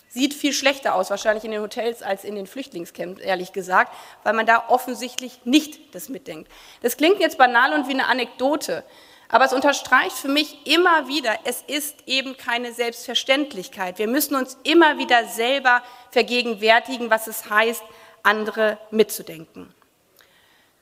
Sieht 0.09 0.35
viel 0.35 0.53
schlechter 0.53 0.95
aus, 0.95 1.11
wahrscheinlich 1.11 1.45
in 1.45 1.51
den 1.51 1.61
Hotels 1.61 2.03
als 2.03 2.25
in 2.25 2.35
den 2.35 2.47
Flüchtlingscamps, 2.47 3.21
ehrlich 3.21 3.53
gesagt, 3.53 3.93
weil 4.25 4.33
man 4.33 4.47
da 4.47 4.65
offensichtlich 4.69 5.41
nicht 5.45 5.95
das 5.95 6.09
mitdenkt. 6.09 6.51
Das 6.83 6.97
klingt 6.97 7.21
jetzt 7.21 7.39
banal 7.39 7.75
und 7.75 7.87
wie 7.87 7.93
eine 7.93 8.07
Anekdote, 8.07 8.83
aber 9.29 9.45
es 9.45 9.53
unterstreicht 9.53 10.17
für 10.17 10.29
mich 10.29 10.67
immer 10.67 11.09
wieder, 11.09 11.37
es 11.45 11.63
ist 11.67 11.97
eben 12.07 12.37
keine 12.37 12.73
Selbstverständlichkeit. 12.73 13.99
Wir 13.99 14.07
müssen 14.07 14.37
uns 14.37 14.57
immer 14.63 14.99
wieder 14.99 15.27
selber 15.27 15.83
vergegenwärtigen, 16.11 17.11
was 17.11 17.27
es 17.27 17.51
heißt, 17.51 17.83
andere 18.23 18.79
mitzudenken. 18.91 19.75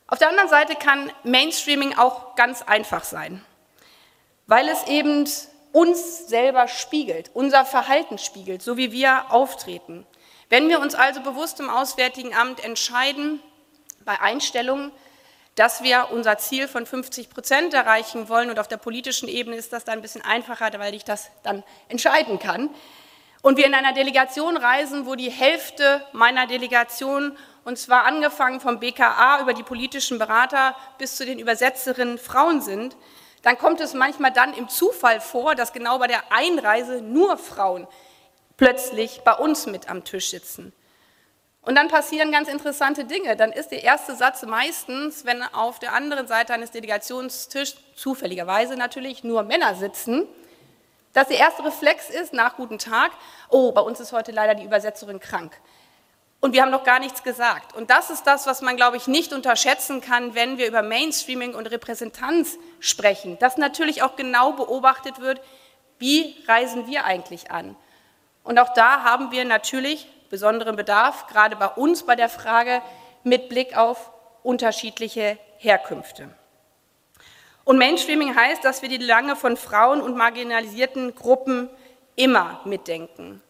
Auf 0.07 0.19
der 0.19 0.29
anderen 0.29 0.49
Seite 0.49 0.75
kann 0.75 1.11
Mainstreaming 1.23 1.97
auch 1.97 2.35
ganz 2.35 2.61
einfach 2.61 3.03
sein, 3.03 3.43
weil 4.47 4.67
es 4.69 4.85
eben 4.87 5.29
uns 5.71 6.27
selber 6.27 6.67
spiegelt, 6.67 7.31
unser 7.33 7.65
Verhalten 7.65 8.17
spiegelt, 8.17 8.61
so 8.61 8.77
wie 8.77 8.91
wir 8.91 9.25
auftreten. 9.29 10.05
Wenn 10.49 10.69
wir 10.69 10.79
uns 10.79 10.95
also 10.95 11.21
bewusst 11.21 11.59
im 11.59 11.69
Auswärtigen 11.69 12.33
Amt 12.33 12.63
entscheiden, 12.63 13.41
bei 14.05 14.19
Einstellungen, 14.21 14.91
dass 15.55 15.83
wir 15.83 16.09
unser 16.11 16.37
Ziel 16.37 16.67
von 16.67 16.85
50 16.85 17.29
Prozent 17.29 17.73
erreichen 17.73 18.29
wollen, 18.29 18.49
und 18.49 18.59
auf 18.59 18.67
der 18.67 18.77
politischen 18.77 19.27
Ebene 19.27 19.55
ist 19.55 19.73
das 19.73 19.83
dann 19.83 19.99
ein 19.99 20.01
bisschen 20.01 20.23
einfacher, 20.23 20.71
weil 20.77 20.93
ich 20.93 21.03
das 21.03 21.29
dann 21.43 21.63
entscheiden 21.87 22.39
kann, 22.39 22.69
und 23.41 23.57
wir 23.57 23.65
in 23.67 23.75
einer 23.75 23.93
Delegation 23.93 24.57
reisen, 24.57 25.05
wo 25.05 25.13
die 25.13 25.29
Hälfte 25.29 26.03
meiner 26.13 26.47
Delegation 26.47 27.37
und 27.63 27.77
zwar 27.77 28.05
angefangen 28.05 28.59
vom 28.59 28.79
BKA 28.79 29.39
über 29.41 29.53
die 29.53 29.61
politischen 29.61 30.17
Berater 30.17 30.75
bis 30.97 31.15
zu 31.15 31.25
den 31.25 31.37
Übersetzerinnen 31.37 32.17
Frauen 32.17 32.61
sind, 32.61 32.95
dann 33.45 33.59
kommt 33.59 33.79
es 33.79 33.93
manchmal 33.93 34.31
dann 34.31 34.55
im 34.55 34.69
Zufall 34.69 35.21
vor, 35.21 35.53
dass 35.53 35.71
genau 35.71 35.99
bei 35.99 36.07
der 36.07 36.31
Einreise 36.31 37.03
nur 37.03 37.37
Frauen 37.37 37.87
plötzlich 38.57 39.21
bei 39.23 39.33
uns 39.33 39.67
mit 39.67 39.87
am 39.87 40.03
Tisch 40.03 40.31
sitzen. 40.31 40.73
Und 41.61 41.75
dann 41.75 41.87
passieren 41.87 42.31
ganz 42.31 42.49
interessante 42.49 43.05
Dinge. 43.05 43.35
Dann 43.35 43.51
ist 43.51 43.69
der 43.69 43.83
erste 43.83 44.15
Satz 44.15 44.41
meistens, 44.41 45.25
wenn 45.25 45.43
auf 45.43 45.77
der 45.77 45.93
anderen 45.93 46.27
Seite 46.27 46.53
eines 46.55 46.71
Delegationstischs 46.71 47.77
zufälligerweise 47.93 48.75
natürlich 48.77 49.23
nur 49.23 49.43
Männer 49.43 49.75
sitzen, 49.75 50.27
dass 51.13 51.27
der 51.27 51.37
erste 51.37 51.65
Reflex 51.65 52.09
ist 52.09 52.33
nach 52.33 52.55
guten 52.55 52.79
Tag, 52.79 53.11
oh, 53.49 53.71
bei 53.73 53.81
uns 53.81 53.99
ist 53.99 54.11
heute 54.11 54.31
leider 54.31 54.55
die 54.55 54.63
Übersetzerin 54.63 55.19
krank 55.19 55.55
und 56.45 56.53
wir 56.53 56.61
haben 56.61 56.69
noch 56.69 56.83
gar 56.83 56.99
nichts 56.99 57.23
gesagt. 57.23 57.73
Und 57.73 57.89
das 57.89 58.11
ist 58.11 58.27
das, 58.27 58.45
was 58.45 58.61
man, 58.61 58.75
glaube 58.75 58.97
ich, 58.97 59.07
nicht 59.07 59.33
unterschätzen 59.33 59.99
kann, 59.99 60.35
wenn 60.35 60.59
wir 60.59 60.67
über 60.67 60.83
Mainstreaming 60.83 61.55
und 61.55 61.65
Repräsentanz 61.65 62.59
sprechen, 62.79 63.39
dass 63.39 63.57
natürlich 63.57 64.03
auch 64.03 64.15
genau 64.15 64.51
beobachtet 64.51 65.21
wird, 65.21 65.41
wie 65.97 66.35
reisen 66.47 66.85
wir 66.85 67.03
eigentlich 67.03 67.49
an. 67.49 67.75
Und 68.43 68.59
auch 68.59 68.71
da 68.75 69.01
haben 69.01 69.31
wir 69.31 69.43
natürlich 69.43 70.07
besonderen 70.29 70.75
Bedarf, 70.75 71.25
gerade 71.25 71.55
bei 71.55 71.65
uns 71.65 72.03
bei 72.03 72.15
der 72.15 72.29
Frage 72.29 72.83
mit 73.23 73.49
Blick 73.49 73.75
auf 73.75 74.11
unterschiedliche 74.43 75.39
Herkünfte. 75.57 76.29
Und 77.63 77.79
Mainstreaming 77.79 78.35
heißt, 78.35 78.63
dass 78.63 78.83
wir 78.83 78.89
die 78.89 78.97
Lange 78.97 79.35
von 79.35 79.57
Frauen 79.57 79.99
und 79.99 80.15
marginalisierten 80.15 81.15
Gruppen 81.15 81.71
immer 82.15 82.61
mitdenken 82.65 83.41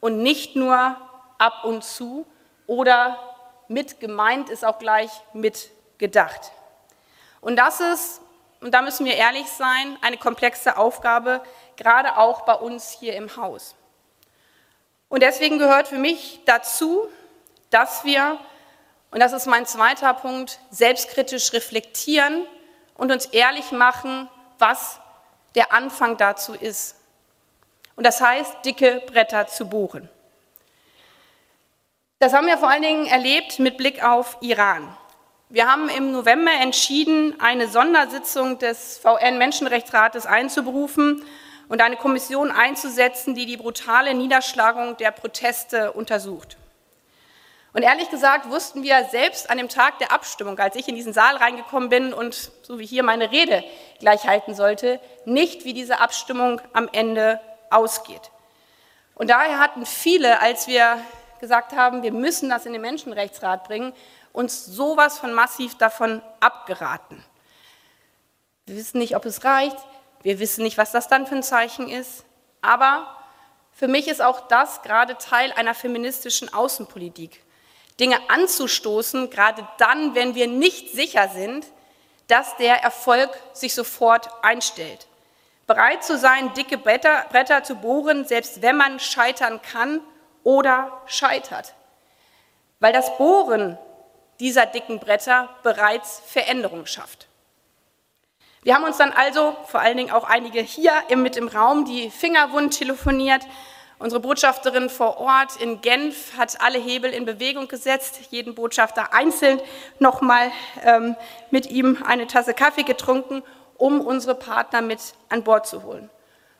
und 0.00 0.18
nicht 0.18 0.54
nur 0.54 0.98
ab 1.38 1.64
und 1.64 1.82
zu, 1.82 2.26
oder 2.66 3.18
mit 3.68 4.00
gemeint 4.00 4.48
ist 4.48 4.64
auch 4.64 4.78
gleich 4.78 5.10
mit 5.32 5.70
gedacht. 5.98 6.52
Und 7.40 7.56
das 7.56 7.80
ist, 7.80 8.20
und 8.60 8.72
da 8.72 8.82
müssen 8.82 9.04
wir 9.06 9.14
ehrlich 9.14 9.48
sein, 9.48 9.98
eine 10.02 10.16
komplexe 10.16 10.76
Aufgabe, 10.76 11.42
gerade 11.76 12.16
auch 12.16 12.42
bei 12.42 12.54
uns 12.54 12.90
hier 12.90 13.14
im 13.14 13.36
Haus. 13.36 13.74
Und 15.08 15.22
deswegen 15.22 15.58
gehört 15.58 15.88
für 15.88 15.98
mich 15.98 16.40
dazu, 16.46 17.08
dass 17.70 18.04
wir, 18.04 18.38
und 19.10 19.20
das 19.20 19.32
ist 19.32 19.46
mein 19.46 19.66
zweiter 19.66 20.14
Punkt, 20.14 20.58
selbstkritisch 20.70 21.52
reflektieren 21.52 22.46
und 22.94 23.10
uns 23.10 23.26
ehrlich 23.26 23.72
machen, 23.72 24.28
was 24.58 25.00
der 25.54 25.72
Anfang 25.72 26.16
dazu 26.16 26.54
ist. 26.54 26.96
Und 27.96 28.04
das 28.04 28.20
heißt, 28.20 28.64
dicke 28.64 29.02
Bretter 29.06 29.46
zu 29.46 29.68
bohren. 29.68 30.08
Das 32.22 32.34
haben 32.34 32.46
wir 32.46 32.56
vor 32.56 32.70
allen 32.70 32.82
Dingen 32.82 33.06
erlebt 33.06 33.58
mit 33.58 33.76
Blick 33.76 34.04
auf 34.04 34.36
Iran. 34.42 34.96
Wir 35.48 35.68
haben 35.68 35.88
im 35.88 36.12
November 36.12 36.52
entschieden, 36.52 37.34
eine 37.40 37.66
Sondersitzung 37.66 38.60
des 38.60 38.98
VN-Menschenrechtsrates 38.98 40.24
einzuberufen 40.24 41.24
und 41.68 41.80
eine 41.80 41.96
Kommission 41.96 42.52
einzusetzen, 42.52 43.34
die 43.34 43.44
die 43.44 43.56
brutale 43.56 44.14
Niederschlagung 44.14 44.96
der 44.98 45.10
Proteste 45.10 45.90
untersucht. 45.94 46.58
Und 47.72 47.82
ehrlich 47.82 48.08
gesagt 48.08 48.48
wussten 48.48 48.84
wir 48.84 49.04
selbst 49.10 49.50
an 49.50 49.58
dem 49.58 49.68
Tag 49.68 49.98
der 49.98 50.12
Abstimmung, 50.12 50.56
als 50.60 50.76
ich 50.76 50.86
in 50.86 50.94
diesen 50.94 51.12
Saal 51.12 51.38
reingekommen 51.38 51.88
bin 51.88 52.14
und 52.14 52.52
so 52.62 52.78
wie 52.78 52.86
hier 52.86 53.02
meine 53.02 53.32
Rede 53.32 53.64
gleich 53.98 54.28
halten 54.28 54.54
sollte, 54.54 55.00
nicht, 55.24 55.64
wie 55.64 55.72
diese 55.72 55.98
Abstimmung 55.98 56.60
am 56.72 56.88
Ende 56.92 57.40
ausgeht. 57.68 58.30
Und 59.16 59.28
daher 59.28 59.58
hatten 59.58 59.84
viele, 59.86 60.40
als 60.40 60.68
wir 60.68 61.02
gesagt 61.42 61.72
haben, 61.72 62.04
wir 62.04 62.12
müssen 62.12 62.48
das 62.48 62.66
in 62.66 62.72
den 62.72 62.82
Menschenrechtsrat 62.82 63.64
bringen, 63.64 63.92
uns 64.32 64.64
sowas 64.64 65.18
von 65.18 65.32
massiv 65.32 65.76
davon 65.76 66.22
abgeraten. 66.38 67.22
Wir 68.64 68.76
wissen 68.76 68.98
nicht, 68.98 69.16
ob 69.16 69.24
es 69.24 69.42
reicht, 69.42 69.76
wir 70.22 70.38
wissen 70.38 70.62
nicht, 70.62 70.78
was 70.78 70.92
das 70.92 71.08
dann 71.08 71.26
für 71.26 71.34
ein 71.34 71.42
Zeichen 71.42 71.88
ist, 71.88 72.24
aber 72.60 73.08
für 73.72 73.88
mich 73.88 74.06
ist 74.06 74.22
auch 74.22 74.46
das 74.46 74.82
gerade 74.82 75.18
Teil 75.18 75.50
einer 75.56 75.74
feministischen 75.74 76.54
Außenpolitik. 76.54 77.42
Dinge 77.98 78.18
anzustoßen, 78.28 79.28
gerade 79.28 79.66
dann, 79.78 80.14
wenn 80.14 80.36
wir 80.36 80.46
nicht 80.46 80.92
sicher 80.92 81.28
sind, 81.28 81.66
dass 82.28 82.56
der 82.58 82.84
Erfolg 82.84 83.30
sich 83.52 83.74
sofort 83.74 84.30
einstellt. 84.44 85.08
Bereit 85.66 86.04
zu 86.04 86.16
sein, 86.16 86.54
dicke 86.54 86.78
Bretter, 86.78 87.26
Bretter 87.30 87.64
zu 87.64 87.74
bohren, 87.74 88.26
selbst 88.26 88.62
wenn 88.62 88.76
man 88.76 89.00
scheitern 89.00 89.60
kann 89.60 90.00
oder 90.44 91.02
scheitert, 91.06 91.74
weil 92.80 92.92
das 92.92 93.16
Bohren 93.16 93.78
dieser 94.40 94.66
dicken 94.66 94.98
Bretter 94.98 95.48
bereits 95.62 96.20
Veränderung 96.26 96.86
schafft. 96.86 97.28
Wir 98.64 98.76
haben 98.76 98.84
uns 98.84 98.96
dann 98.96 99.12
also, 99.12 99.56
vor 99.66 99.80
allen 99.80 99.96
Dingen 99.96 100.12
auch 100.12 100.24
einige 100.24 100.60
hier 100.60 100.92
mit 101.16 101.36
im 101.36 101.48
Raum, 101.48 101.84
die 101.84 102.10
Fingerwund 102.10 102.78
telefoniert. 102.78 103.42
Unsere 103.98 104.20
Botschafterin 104.20 104.88
vor 104.88 105.18
Ort 105.18 105.60
in 105.60 105.80
Genf 105.80 106.36
hat 106.36 106.60
alle 106.60 106.78
Hebel 106.78 107.12
in 107.12 107.24
Bewegung 107.24 107.68
gesetzt, 107.68 108.20
jeden 108.30 108.54
Botschafter 108.54 109.12
einzeln 109.12 109.60
nochmal 109.98 110.50
ähm, 110.84 111.16
mit 111.50 111.70
ihm 111.70 112.02
eine 112.04 112.26
Tasse 112.26 112.54
Kaffee 112.54 112.82
getrunken, 112.84 113.42
um 113.76 114.00
unsere 114.00 114.34
Partner 114.36 114.80
mit 114.80 115.00
an 115.28 115.42
Bord 115.44 115.66
zu 115.66 115.82
holen. 115.82 116.08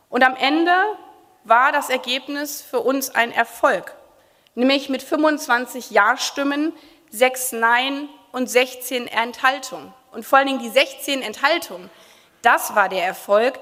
Und 0.09 0.25
am 0.25 0.37
Ende 0.37 0.73
war 1.45 1.73
das 1.73 1.89
Ergebnis 1.91 2.63
für 2.63 2.81
uns 2.81 3.11
ein 3.11 3.33
Erfolg, 3.33 3.95
nämlich 4.55 4.89
mit 4.89 5.03
25 5.03 5.91
Ja-Stimmen, 5.91 6.73
6 7.11 7.53
Nein 7.53 8.09
und 8.33 8.49
16 8.49 9.07
Enthaltungen. 9.07 9.93
Und 10.13 10.25
vor 10.25 10.39
allen 10.39 10.49
Dingen 10.49 10.59
die 10.61 10.69
16 10.69 11.23
Enthaltungen, 11.23 11.91
das 12.43 12.75
war 12.75 12.89
der 12.89 13.05
Erfolg, 13.05 13.59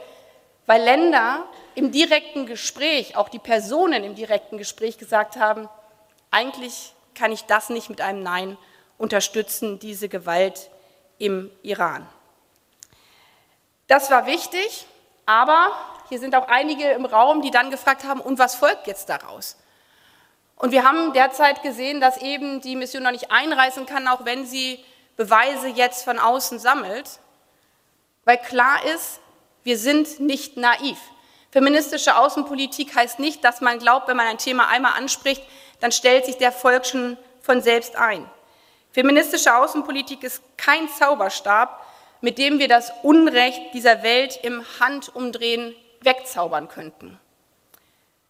weil 0.67 0.83
Länder 0.83 1.45
im 1.75 1.91
direkten 1.91 2.47
Gespräch, 2.47 3.17
auch 3.17 3.29
die 3.29 3.39
Personen 3.39 4.05
im 4.05 4.15
direkten 4.15 4.59
Gespräch 4.59 4.99
gesagt 4.99 5.37
haben, 5.37 5.69
eigentlich 6.31 6.95
kann 7.15 7.33
ich 7.33 7.45
das 7.45 7.71
nicht 7.71 7.91
mit 7.91 8.01
einem 8.01 8.23
Nein 8.23 8.57
unterstützen, 8.99 9.79
diese 9.79 10.09
Gewalt 10.09 10.71
im 11.19 11.51
Iran. 11.63 12.09
Das 13.89 14.11
war 14.11 14.27
wichtig, 14.27 14.87
aber 15.27 15.73
hier 16.11 16.19
sind 16.19 16.35
auch 16.35 16.49
einige 16.49 16.91
im 16.91 17.07
Raum, 17.07 17.41
die 17.41 17.51
dann 17.51 17.71
gefragt 17.71 18.05
haben, 18.05 18.21
und 18.21 18.39
was 18.39 18.57
folgt 18.57 18.87
jetzt 18.87 19.09
daraus? 19.09 19.57
Und 20.57 20.73
wir 20.73 20.85
haben 20.85 21.15
derzeit 21.15 21.63
gesehen, 21.63 22.01
dass 22.01 22.19
eben 22.19 22.61
die 22.61 22.77
Mission 22.77 23.03
noch 23.05 23.13
nicht 23.13 23.31
einreißen 23.31 23.87
kann, 23.87 24.07
auch 24.09 24.27
wenn 24.27 24.45
sie 24.45 24.85
Beweise 25.17 25.69
jetzt 25.69 26.05
von 26.05 26.19
außen 26.19 26.59
sammelt, 26.59 27.21
weil 28.25 28.39
klar 28.39 28.85
ist, 28.85 29.21
wir 29.63 29.79
sind 29.79 30.21
nicht 30.21 30.57
naiv. 30.57 30.99
Feministische 31.51 32.17
Außenpolitik 32.17 32.95
heißt 32.95 33.19
nicht, 33.21 33.45
dass 33.45 33.61
man 33.61 33.79
glaubt, 33.79 34.09
wenn 34.09 34.17
man 34.17 34.27
ein 34.27 34.39
Thema 34.39 34.69
einmal 34.69 34.93
anspricht, 34.99 35.43
dann 35.81 35.93
stellt 35.93 36.27
sich 36.27 36.37
der 36.37 36.53
Volk 36.53 36.87
schon 36.87 37.17
von 37.41 37.63
selbst 37.63 37.97
ein. 37.97 38.29
Feministische 38.93 39.55
Außenpolitik 39.55 40.25
ist 40.25 40.43
kein 40.57 40.89
Zauberstab, 40.89 41.87
mit 42.21 42.39
dem 42.39 42.59
wir 42.59 42.69
das 42.69 42.93
Unrecht 43.03 43.75
dieser 43.75 44.03
Welt 44.03 44.41
im 44.43 44.65
Handumdrehen 44.81 45.75
wegzaubern 46.01 46.69
könnten. 46.69 47.19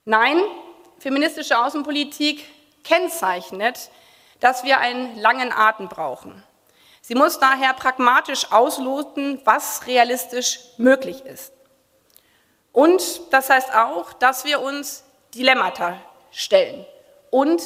Nein, 0.04 0.40
feministische 0.98 1.58
Außenpolitik 1.58 2.44
kennzeichnet, 2.84 3.90
dass 4.40 4.64
wir 4.64 4.78
einen 4.78 5.16
langen 5.18 5.52
Atem 5.52 5.88
brauchen. 5.88 6.42
Sie 7.00 7.14
muss 7.14 7.38
daher 7.38 7.74
pragmatisch 7.74 8.52
ausloten, 8.52 9.40
was 9.44 9.86
realistisch 9.86 10.60
möglich 10.76 11.24
ist. 11.24 11.52
Und 12.72 13.02
das 13.32 13.50
heißt 13.50 13.74
auch, 13.74 14.12
dass 14.12 14.44
wir 14.44 14.60
uns 14.60 15.04
Dilemmata 15.34 16.00
stellen 16.30 16.86
und 17.30 17.62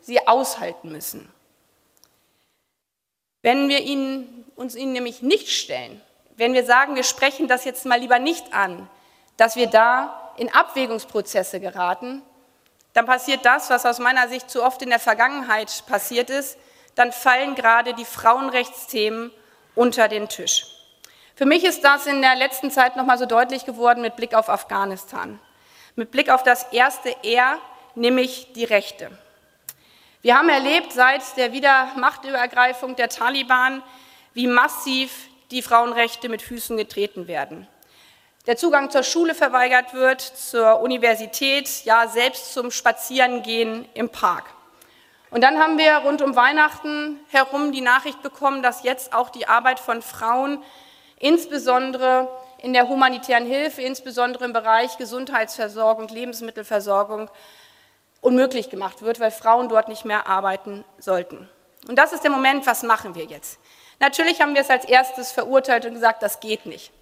sie 0.00 0.26
aushalten 0.26 0.90
müssen. 0.90 1.32
Wenn 3.42 3.68
wir 3.68 3.80
ihnen, 3.80 4.44
uns 4.56 4.74
ihnen 4.74 4.92
nämlich 4.92 5.22
nicht 5.22 5.50
stellen, 5.50 6.00
wenn 6.36 6.54
wir 6.54 6.64
sagen, 6.64 6.96
wir 6.96 7.04
sprechen 7.04 7.48
das 7.48 7.64
jetzt 7.64 7.86
mal 7.86 8.00
lieber 8.00 8.18
nicht 8.18 8.52
an, 8.52 8.88
dass 9.38 9.56
wir 9.56 9.68
da 9.68 10.32
in 10.36 10.52
Abwägungsprozesse 10.52 11.60
geraten, 11.60 12.22
dann 12.92 13.06
passiert 13.06 13.46
das, 13.46 13.70
was 13.70 13.86
aus 13.86 13.98
meiner 13.98 14.28
Sicht 14.28 14.50
zu 14.50 14.62
oft 14.62 14.82
in 14.82 14.90
der 14.90 14.98
Vergangenheit 14.98 15.84
passiert 15.86 16.28
ist, 16.28 16.58
dann 16.96 17.12
fallen 17.12 17.54
gerade 17.54 17.94
die 17.94 18.04
Frauenrechtsthemen 18.04 19.30
unter 19.74 20.08
den 20.08 20.28
Tisch. 20.28 20.66
Für 21.36 21.46
mich 21.46 21.64
ist 21.64 21.84
das 21.84 22.06
in 22.06 22.20
der 22.20 22.34
letzten 22.34 22.72
Zeit 22.72 22.96
noch 22.96 23.06
mal 23.06 23.16
so 23.16 23.26
deutlich 23.26 23.64
geworden 23.64 24.02
mit 24.02 24.16
Blick 24.16 24.34
auf 24.34 24.48
Afghanistan, 24.48 25.38
mit 25.94 26.10
Blick 26.10 26.30
auf 26.30 26.42
das 26.42 26.64
erste 26.72 27.14
R, 27.22 27.58
nämlich 27.94 28.52
die 28.54 28.64
Rechte. 28.64 29.10
Wir 30.20 30.36
haben 30.36 30.48
erlebt 30.48 30.92
seit 30.92 31.22
der 31.36 31.52
Wiedermachtübergreifung 31.52 32.96
der 32.96 33.08
Taliban, 33.08 33.84
wie 34.34 34.48
massiv 34.48 35.28
die 35.52 35.62
Frauenrechte 35.62 36.28
mit 36.28 36.42
Füßen 36.42 36.76
getreten 36.76 37.28
werden. 37.28 37.68
Der 38.48 38.56
Zugang 38.56 38.88
zur 38.88 39.02
Schule 39.02 39.34
verweigert 39.34 39.92
wird, 39.92 40.22
zur 40.22 40.80
Universität, 40.80 41.84
ja 41.84 42.08
selbst 42.08 42.54
zum 42.54 42.70
Spazierengehen 42.70 43.86
im 43.92 44.08
Park. 44.08 44.44
Und 45.30 45.44
dann 45.44 45.58
haben 45.58 45.76
wir 45.76 45.96
rund 45.96 46.22
um 46.22 46.34
Weihnachten 46.34 47.20
herum 47.28 47.72
die 47.72 47.82
Nachricht 47.82 48.22
bekommen, 48.22 48.62
dass 48.62 48.84
jetzt 48.84 49.12
auch 49.12 49.28
die 49.28 49.46
Arbeit 49.46 49.78
von 49.78 50.00
Frauen 50.00 50.62
insbesondere 51.18 52.26
in 52.62 52.72
der 52.72 52.88
humanitären 52.88 53.44
Hilfe, 53.44 53.82
insbesondere 53.82 54.46
im 54.46 54.54
Bereich 54.54 54.96
Gesundheitsversorgung, 54.96 56.08
Lebensmittelversorgung, 56.08 57.30
unmöglich 58.22 58.70
gemacht 58.70 59.02
wird, 59.02 59.20
weil 59.20 59.30
Frauen 59.30 59.68
dort 59.68 59.88
nicht 59.88 60.06
mehr 60.06 60.26
arbeiten 60.26 60.86
sollten. 60.98 61.50
Und 61.86 61.96
das 61.96 62.14
ist 62.14 62.24
der 62.24 62.30
Moment, 62.30 62.66
was 62.66 62.82
machen 62.82 63.14
wir 63.14 63.26
jetzt? 63.26 63.58
Natürlich 64.00 64.40
haben 64.40 64.54
wir 64.54 64.62
es 64.62 64.70
als 64.70 64.86
erstes 64.86 65.32
verurteilt 65.32 65.84
und 65.84 65.92
gesagt, 65.92 66.22
das 66.22 66.40
geht 66.40 66.64
nicht. 66.64 66.92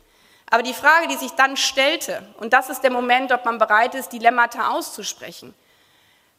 Aber 0.50 0.62
die 0.62 0.74
Frage, 0.74 1.08
die 1.08 1.16
sich 1.16 1.32
dann 1.32 1.56
stellte, 1.56 2.22
und 2.38 2.52
das 2.52 2.68
ist 2.68 2.82
der 2.82 2.92
Moment, 2.92 3.32
ob 3.32 3.44
man 3.44 3.58
bereit 3.58 3.94
ist, 3.94 4.12
Dilemmata 4.12 4.68
auszusprechen, 4.68 5.54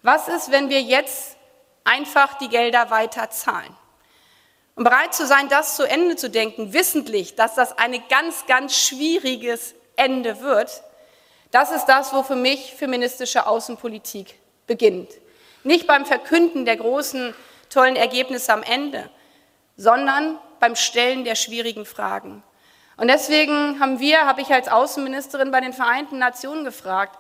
was 0.02 0.28
ist, 0.28 0.52
wenn 0.52 0.70
wir 0.70 0.82
jetzt 0.82 1.36
einfach 1.84 2.36
die 2.36 2.50
Gelder 2.50 2.90
weiter 2.90 3.30
zahlen? 3.30 3.76
Und 4.76 4.84
bereit 4.84 5.14
zu 5.14 5.26
sein, 5.26 5.50
das 5.50 5.76
zu 5.76 5.84
Ende 5.84 6.16
zu 6.16 6.30
denken, 6.30 6.72
wissentlich, 6.72 7.36
dass 7.36 7.56
das 7.56 7.78
ein 7.78 8.02
ganz, 8.10 8.46
ganz 8.46 8.78
schwieriges 8.78 9.74
Ende 9.96 10.40
wird, 10.42 10.84
das 11.52 11.72
ist 11.72 11.86
das, 11.86 12.14
wo 12.14 12.24
für 12.24 12.36
mich 12.36 12.76
feministische 12.76 13.48
Außenpolitik 13.48 14.36
beginnt. 14.68 15.10
Nicht 15.64 15.88
beim 15.88 16.06
Verkünden 16.06 16.66
der 16.66 16.78
großen, 16.78 17.34
tollen 17.70 17.96
Ergebnisse 17.96 18.54
am 18.54 18.64
Ende, 18.64 19.10
sondern 19.76 20.38
beim 20.60 20.76
Stellen 20.76 21.24
der 21.24 21.36
schwierigen 21.36 21.86
Fragen. 21.86 22.44
Und 22.98 23.08
deswegen 23.10 23.80
haben 23.80 24.00
wir, 24.00 24.26
habe 24.26 24.42
ich 24.42 24.52
als 24.52 24.68
Außenministerin 24.68 25.52
bei 25.52 25.62
den 25.62 25.74
Vereinten 25.74 26.18
Nationen 26.18 26.66
gefragt, 26.66 27.18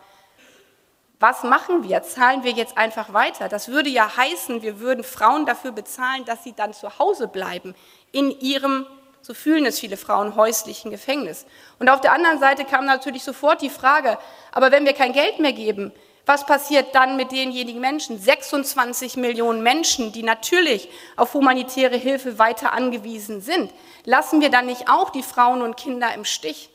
was 1.19 1.43
machen 1.43 1.83
wir? 1.83 2.03
Zahlen 2.03 2.43
wir 2.43 2.51
jetzt 2.51 2.77
einfach 2.77 3.13
weiter? 3.13 3.47
Das 3.47 3.69
würde 3.69 3.89
ja 3.89 4.17
heißen, 4.17 4.61
wir 4.61 4.79
würden 4.79 5.03
Frauen 5.03 5.45
dafür 5.45 5.71
bezahlen, 5.71 6.25
dass 6.25 6.43
sie 6.43 6.53
dann 6.53 6.73
zu 6.73 6.99
Hause 6.99 7.27
bleiben, 7.27 7.75
in 8.11 8.31
ihrem, 8.39 8.85
so 9.21 9.33
fühlen 9.33 9.65
es 9.65 9.79
viele 9.79 9.97
Frauen, 9.97 10.35
häuslichen 10.35 10.91
Gefängnis. 10.91 11.45
Und 11.79 11.89
auf 11.89 12.01
der 12.01 12.13
anderen 12.13 12.39
Seite 12.39 12.65
kam 12.65 12.85
natürlich 12.85 13.23
sofort 13.23 13.61
die 13.61 13.69
Frage, 13.69 14.17
aber 14.51 14.71
wenn 14.71 14.85
wir 14.85 14.93
kein 14.93 15.13
Geld 15.13 15.39
mehr 15.39 15.53
geben, 15.53 15.91
was 16.27 16.45
passiert 16.45 16.93
dann 16.93 17.15
mit 17.15 17.31
denjenigen 17.31 17.79
Menschen, 17.79 18.19
26 18.19 19.15
Millionen 19.15 19.63
Menschen, 19.63 20.11
die 20.11 20.23
natürlich 20.23 20.89
auf 21.15 21.33
humanitäre 21.33 21.95
Hilfe 21.95 22.37
weiter 22.37 22.73
angewiesen 22.73 23.39
sind? 23.39 23.73
Lassen 24.03 24.41
wir 24.41 24.49
dann 24.49 24.65
nicht 24.65 24.89
auch 24.89 25.09
die 25.09 25.23
Frauen 25.23 25.61
und 25.61 25.77
Kinder 25.77 26.13
im 26.13 26.25
Stich? 26.25 26.69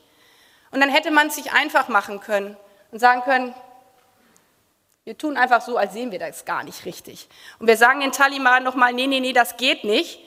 Und 0.71 0.81
dann 0.81 0.89
hätte 0.89 1.11
man 1.11 1.27
es 1.27 1.35
sich 1.35 1.51
einfach 1.53 1.87
machen 1.87 2.19
können 2.19 2.57
und 2.91 2.97
sagen 2.97 3.21
können, 3.21 3.53
wir 5.03 5.15
tun 5.19 5.37
einfach 5.37 5.61
so, 5.61 5.77
als 5.77 5.93
sehen 5.93 6.11
wir 6.11 6.17
das 6.17 6.45
gar 6.45 6.63
nicht 6.63 6.85
richtig. 6.85 7.29
Und 7.59 7.67
wir 7.67 7.77
sagen 7.77 7.99
den 7.99 8.11
Taliban 8.11 8.63
nochmal, 8.63 8.91
nee, 8.91 9.05
nee, 9.05 9.19
nee, 9.19 9.33
das 9.33 9.57
geht 9.57 9.83
nicht. 9.83 10.19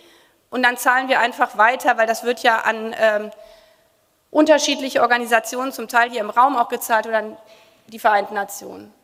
Und 0.51 0.62
dann 0.62 0.77
zahlen 0.77 1.09
wir 1.09 1.18
einfach 1.18 1.59
weiter, 1.59 1.98
weil 1.98 2.07
das 2.07 2.22
wird 2.22 2.44
ja 2.44 2.61
an 2.61 2.94
ähm, 2.96 3.31
unterschiedliche 4.31 5.03
Organisationen, 5.03 5.72
zum 5.72 5.88
Teil 5.88 6.11
hier 6.11 6.20
im 6.20 6.31
Raum 6.31 6.57
auch 6.57 6.68
gezahlt 6.68 7.09
oder 7.09 7.18
an 7.18 7.37
die 7.88 7.98
Vereinten 7.98 8.35
Nationen. 8.35 8.94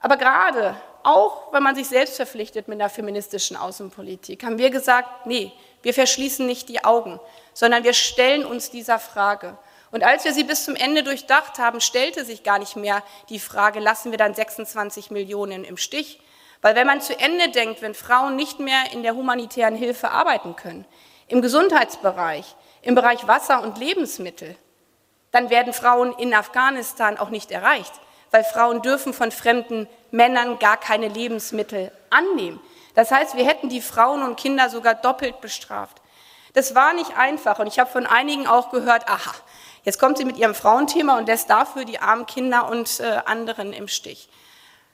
Aber 0.00 0.16
gerade, 0.16 0.76
auch 1.02 1.52
wenn 1.52 1.62
man 1.62 1.74
sich 1.74 1.88
selbst 1.88 2.16
verpflichtet 2.16 2.68
mit 2.68 2.80
einer 2.80 2.90
feministischen 2.90 3.56
Außenpolitik, 3.56 4.44
haben 4.44 4.58
wir 4.58 4.70
gesagt, 4.70 5.26
nee, 5.26 5.52
wir 5.82 5.94
verschließen 5.94 6.46
nicht 6.46 6.68
die 6.68 6.84
Augen, 6.84 7.20
sondern 7.52 7.84
wir 7.84 7.94
stellen 7.94 8.44
uns 8.44 8.70
dieser 8.70 8.98
Frage. 8.98 9.56
Und 9.90 10.04
als 10.04 10.24
wir 10.24 10.32
sie 10.32 10.44
bis 10.44 10.64
zum 10.64 10.76
Ende 10.76 11.02
durchdacht 11.02 11.58
haben, 11.58 11.80
stellte 11.80 12.24
sich 12.24 12.42
gar 12.42 12.58
nicht 12.58 12.76
mehr 12.76 13.02
die 13.28 13.38
Frage, 13.38 13.80
lassen 13.80 14.10
wir 14.10 14.18
dann 14.18 14.34
26 14.34 15.10
Millionen 15.10 15.64
im 15.64 15.76
Stich? 15.76 16.20
Weil 16.60 16.74
wenn 16.74 16.86
man 16.86 17.00
zu 17.00 17.18
Ende 17.18 17.50
denkt, 17.50 17.82
wenn 17.82 17.94
Frauen 17.94 18.36
nicht 18.36 18.60
mehr 18.60 18.92
in 18.92 19.02
der 19.02 19.14
humanitären 19.14 19.76
Hilfe 19.76 20.10
arbeiten 20.10 20.56
können, 20.56 20.84
im 21.28 21.42
Gesundheitsbereich, 21.42 22.54
im 22.82 22.94
Bereich 22.94 23.26
Wasser 23.26 23.62
und 23.62 23.78
Lebensmittel, 23.78 24.56
dann 25.30 25.50
werden 25.50 25.72
Frauen 25.72 26.12
in 26.18 26.34
Afghanistan 26.34 27.18
auch 27.18 27.30
nicht 27.30 27.50
erreicht, 27.50 27.92
weil 28.30 28.44
Frauen 28.44 28.82
dürfen 28.82 29.12
von 29.12 29.30
fremden 29.30 29.88
Männern 30.10 30.58
gar 30.58 30.76
keine 30.76 31.08
Lebensmittel 31.08 31.92
annehmen. 32.10 32.60
Das 32.94 33.10
heißt, 33.10 33.36
wir 33.36 33.46
hätten 33.46 33.68
die 33.68 33.80
Frauen 33.80 34.22
und 34.22 34.36
Kinder 34.36 34.70
sogar 34.70 34.94
doppelt 34.94 35.40
bestraft. 35.40 35.98
Das 36.54 36.74
war 36.74 36.92
nicht 36.94 37.16
einfach 37.16 37.58
und 37.58 37.66
ich 37.66 37.78
habe 37.78 37.90
von 37.90 38.06
einigen 38.06 38.46
auch 38.46 38.70
gehört, 38.70 39.08
aha, 39.08 39.34
Jetzt 39.88 39.98
kommt 39.98 40.18
sie 40.18 40.26
mit 40.26 40.36
ihrem 40.36 40.54
Frauenthema 40.54 41.16
und 41.16 41.28
lässt 41.28 41.48
dafür 41.48 41.86
die 41.86 41.98
armen 41.98 42.26
Kinder 42.26 42.68
und 42.68 43.00
äh, 43.00 43.20
anderen 43.24 43.72
im 43.72 43.88
Stich. 43.88 44.28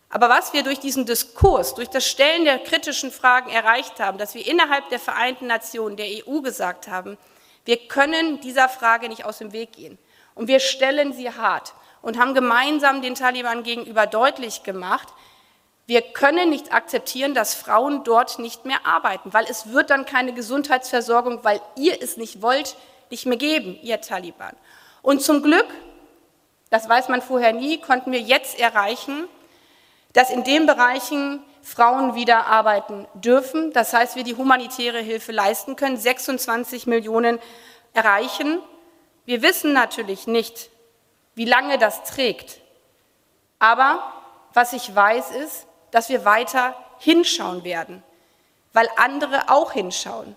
Aber 0.09 0.29
was 0.29 0.53
wir 0.53 0.62
durch 0.62 0.79
diesen 0.79 1.05
Diskurs, 1.05 1.75
durch 1.75 1.88
das 1.88 2.07
Stellen 2.07 2.44
der 2.44 2.61
kritischen 2.61 3.11
Fragen 3.11 3.51
erreicht 3.51 3.99
haben, 3.99 4.18
dass 4.18 4.37
wir 4.37 4.47
innerhalb 4.47 4.88
der 4.90 5.01
Vereinten 5.01 5.49
Nationen, 5.49 5.97
der 5.97 6.07
EU 6.07 6.42
gesagt 6.42 6.87
haben, 6.87 7.18
wir 7.64 7.77
können 7.88 8.40
dieser 8.40 8.68
Frage 8.68 9.09
nicht 9.09 9.25
aus 9.25 9.38
dem 9.38 9.53
Weg 9.53 9.73
gehen. 9.73 9.99
Und 10.37 10.47
wir 10.47 10.61
stellen 10.61 11.12
sie 11.12 11.29
hart 11.29 11.75
und 12.05 12.19
haben 12.19 12.35
gemeinsam 12.35 13.03
den 13.03 13.14
Taliban 13.14 13.62
gegenüber 13.62 14.07
deutlich 14.07 14.62
gemacht, 14.62 15.09
wir 15.87 16.01
können 16.01 16.49
nicht 16.49 16.73
akzeptieren, 16.73 17.35
dass 17.35 17.55
Frauen 17.55 18.05
dort 18.05 18.38
nicht 18.38 18.64
mehr 18.64 18.87
arbeiten, 18.87 19.35
weil 19.35 19.45
es 19.49 19.73
wird 19.73 19.90
dann 19.90 20.07
keine 20.07 20.33
Gesundheitsversorgung, 20.33 21.45
weil 21.45 21.61
ihr 21.77 22.01
es 22.03 22.17
nicht 22.17 22.40
wollt, 22.40 22.77
nicht 23.11 23.27
mehr 23.27 23.37
geben, 23.37 23.79
ihr 23.83 24.01
Taliban. 24.01 24.57
Und 25.03 25.21
zum 25.21 25.43
Glück, 25.43 25.67
das 26.71 26.88
weiß 26.88 27.09
man 27.09 27.21
vorher 27.21 27.53
nie, 27.53 27.79
konnten 27.79 28.12
wir 28.12 28.21
jetzt 28.21 28.59
erreichen, 28.59 29.29
dass 30.14 30.31
in 30.31 30.45
den 30.45 30.64
Bereichen 30.64 31.43
Frauen 31.62 32.14
wieder 32.14 32.47
arbeiten 32.47 33.07
dürfen. 33.14 33.73
Das 33.73 33.93
heißt, 33.93 34.17
wir 34.17 34.25
die 34.25 34.37
humanitäre 34.37 35.01
Hilfe 35.01 35.33
leisten 35.33 35.77
können, 35.77 35.97
26 35.99 36.87
Millionen 36.87 37.38
erreichen. 37.93 38.59
Wir 39.27 39.43
wissen 39.43 39.73
natürlich 39.73 40.27
nicht, 40.27 40.71
wie 41.35 41.44
lange 41.44 41.79
das 41.79 42.05
trägt. 42.05 42.61
Aber 43.59 44.12
was 44.53 44.73
ich 44.73 44.94
weiß, 44.94 45.31
ist, 45.33 45.66
dass 45.90 46.09
wir 46.09 46.25
weiter 46.25 46.77
hinschauen 46.99 47.64
werden, 47.64 48.03
weil 48.73 48.88
andere 48.97 49.49
auch 49.49 49.73
hinschauen. 49.73 50.37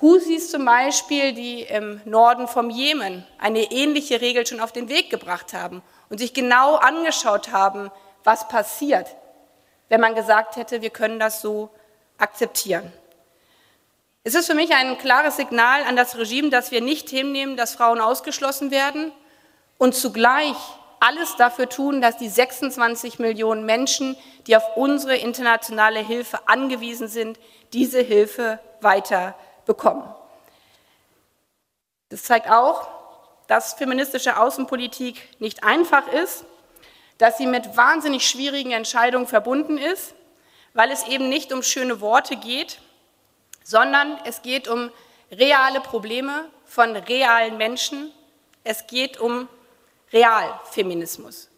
Husis 0.00 0.50
zum 0.50 0.64
Beispiel, 0.64 1.32
die 1.32 1.62
im 1.62 2.00
Norden 2.04 2.46
vom 2.46 2.70
Jemen 2.70 3.26
eine 3.38 3.72
ähnliche 3.72 4.20
Regel 4.20 4.46
schon 4.46 4.60
auf 4.60 4.70
den 4.70 4.88
Weg 4.88 5.10
gebracht 5.10 5.52
haben 5.52 5.82
und 6.08 6.18
sich 6.18 6.32
genau 6.32 6.76
angeschaut 6.76 7.50
haben, 7.50 7.90
was 8.22 8.46
passiert, 8.48 9.08
wenn 9.88 10.00
man 10.00 10.14
gesagt 10.14 10.56
hätte, 10.56 10.82
wir 10.82 10.90
können 10.90 11.18
das 11.18 11.40
so 11.40 11.70
akzeptieren. 12.16 12.92
Es 14.22 14.34
ist 14.34 14.46
für 14.46 14.54
mich 14.54 14.72
ein 14.72 14.98
klares 14.98 15.36
Signal 15.36 15.82
an 15.84 15.96
das 15.96 16.16
Regime, 16.16 16.50
dass 16.50 16.70
wir 16.70 16.80
nicht 16.80 17.08
hinnehmen, 17.08 17.56
dass 17.56 17.74
Frauen 17.74 18.00
ausgeschlossen 18.00 18.70
werden 18.70 19.10
und 19.78 19.94
zugleich 19.94 20.56
alles 21.00 21.36
dafür 21.36 21.68
tun, 21.68 22.00
dass 22.00 22.16
die 22.16 22.28
26 22.28 23.18
Millionen 23.18 23.64
Menschen, 23.64 24.16
die 24.46 24.56
auf 24.56 24.76
unsere 24.76 25.16
internationale 25.16 26.00
Hilfe 26.00 26.40
angewiesen 26.48 27.08
sind, 27.08 27.38
diese 27.72 28.00
Hilfe 28.00 28.58
weiter 28.80 29.34
bekommen. 29.64 30.12
Das 32.08 32.24
zeigt 32.24 32.50
auch, 32.50 32.88
dass 33.46 33.74
feministische 33.74 34.38
Außenpolitik 34.38 35.40
nicht 35.40 35.62
einfach 35.62 36.08
ist, 36.08 36.44
dass 37.18 37.38
sie 37.38 37.46
mit 37.46 37.76
wahnsinnig 37.76 38.28
schwierigen 38.28 38.72
Entscheidungen 38.72 39.26
verbunden 39.26 39.78
ist, 39.78 40.14
weil 40.74 40.90
es 40.90 41.06
eben 41.06 41.28
nicht 41.28 41.52
um 41.52 41.62
schöne 41.62 42.00
Worte 42.00 42.36
geht, 42.36 42.80
sondern 43.64 44.18
es 44.24 44.42
geht 44.42 44.68
um 44.68 44.90
reale 45.30 45.80
Probleme 45.80 46.44
von 46.64 46.96
realen 46.96 47.56
Menschen. 47.56 48.12
Es 48.64 48.86
geht 48.86 49.18
um 49.18 49.48
Realfeminismus. 50.12 51.50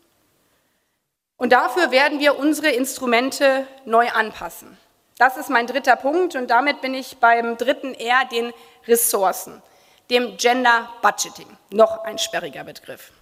Und 1.37 1.53
dafür 1.53 1.91
werden 1.91 2.19
wir 2.21 2.39
unsere 2.39 2.69
Instrumente 2.69 3.67
neu 3.85 4.11
anpassen. 4.11 4.77
Das 5.17 5.37
ist 5.37 5.51
mein 5.51 5.67
dritter 5.67 5.97
Punkt 5.97 6.35
und 6.35 6.51
damit 6.51 6.81
bin 6.81 6.95
ich 6.95 7.19
beim 7.19 7.57
dritten 7.57 7.95
R, 7.95 8.25
den 8.31 8.53
Ressourcen, 8.87 9.63
dem 10.11 10.37
Gender 10.37 10.91
Budgeting. 11.03 11.47
Noch 11.71 12.05
ein 12.05 12.19
sperriger 12.19 12.65
Begriff. 12.65 13.13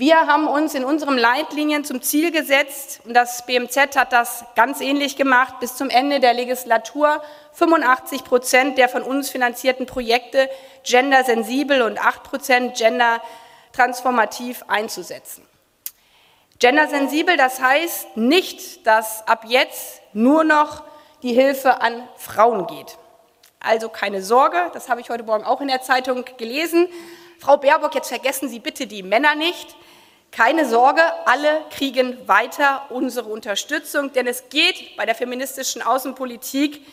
Wir 0.00 0.28
haben 0.28 0.46
uns 0.46 0.74
in 0.74 0.84
unserem 0.84 1.18
Leitlinien 1.18 1.84
zum 1.84 2.00
Ziel 2.02 2.30
gesetzt, 2.30 3.00
und 3.04 3.14
das 3.14 3.44
BMZ 3.46 3.96
hat 3.96 4.12
das 4.12 4.44
ganz 4.54 4.80
ähnlich 4.80 5.16
gemacht, 5.16 5.58
bis 5.58 5.74
zum 5.74 5.90
Ende 5.90 6.20
der 6.20 6.34
Legislatur 6.34 7.20
85 7.54 8.22
Prozent 8.22 8.78
der 8.78 8.88
von 8.88 9.02
uns 9.02 9.28
finanzierten 9.28 9.86
Projekte 9.86 10.48
gendersensibel 10.84 11.82
und 11.82 11.98
8 11.98 12.22
Prozent 12.22 12.78
gendertransformativ 13.78 14.64
einzusetzen. 14.66 15.46
Gendersensibel, 16.58 17.36
das 17.36 17.60
heißt 17.60 18.16
nicht, 18.16 18.84
dass 18.86 19.26
ab 19.28 19.44
jetzt 19.46 20.00
nur 20.12 20.42
noch 20.42 20.82
die 21.22 21.32
Hilfe 21.32 21.80
an 21.80 22.08
Frauen 22.16 22.66
geht. 22.66 22.98
Also 23.60 23.88
keine 23.88 24.22
Sorge, 24.22 24.70
das 24.72 24.88
habe 24.88 25.00
ich 25.00 25.10
heute 25.10 25.22
Morgen 25.22 25.44
auch 25.44 25.60
in 25.60 25.68
der 25.68 25.82
Zeitung 25.82 26.24
gelesen. 26.36 26.88
Frau 27.38 27.56
Baerbock, 27.56 27.94
jetzt 27.94 28.08
vergessen 28.08 28.48
Sie 28.48 28.58
bitte 28.58 28.88
die 28.88 29.04
Männer 29.04 29.36
nicht. 29.36 29.76
Keine 30.32 30.66
Sorge, 30.66 31.02
alle 31.26 31.62
kriegen 31.70 32.26
weiter 32.26 32.86
unsere 32.90 33.28
Unterstützung, 33.28 34.12
denn 34.12 34.26
es 34.26 34.48
geht 34.48 34.96
bei 34.96 35.06
der 35.06 35.14
feministischen 35.14 35.82
Außenpolitik 35.82 36.84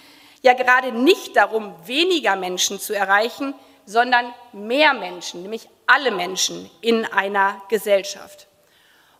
ja 0.42 0.54
gerade 0.54 0.92
nicht 0.92 1.36
darum, 1.36 1.76
weniger 1.86 2.36
Menschen 2.36 2.80
zu 2.80 2.94
erreichen, 2.94 3.56
sondern 3.86 4.32
mehr 4.54 4.94
Menschen, 4.94 5.42
nämlich 5.42 5.68
alle 5.88 6.12
Menschen 6.12 6.70
in 6.82 7.06
einer 7.06 7.62
Gesellschaft. 7.70 8.48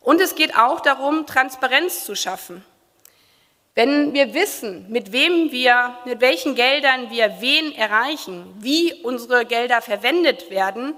Und 0.00 0.20
es 0.20 0.34
geht 0.34 0.56
auch 0.56 0.80
darum, 0.80 1.26
Transparenz 1.26 2.04
zu 2.04 2.14
schaffen. 2.14 2.64
Wenn 3.74 4.14
wir 4.14 4.32
wissen, 4.32 4.90
mit 4.90 5.12
wem 5.12 5.52
wir, 5.52 5.98
mit 6.04 6.20
welchen 6.20 6.54
Geldern 6.54 7.10
wir 7.10 7.40
wen 7.40 7.74
erreichen, 7.74 8.54
wie 8.58 8.94
unsere 9.02 9.44
Gelder 9.44 9.82
verwendet 9.82 10.48
werden, 10.48 10.94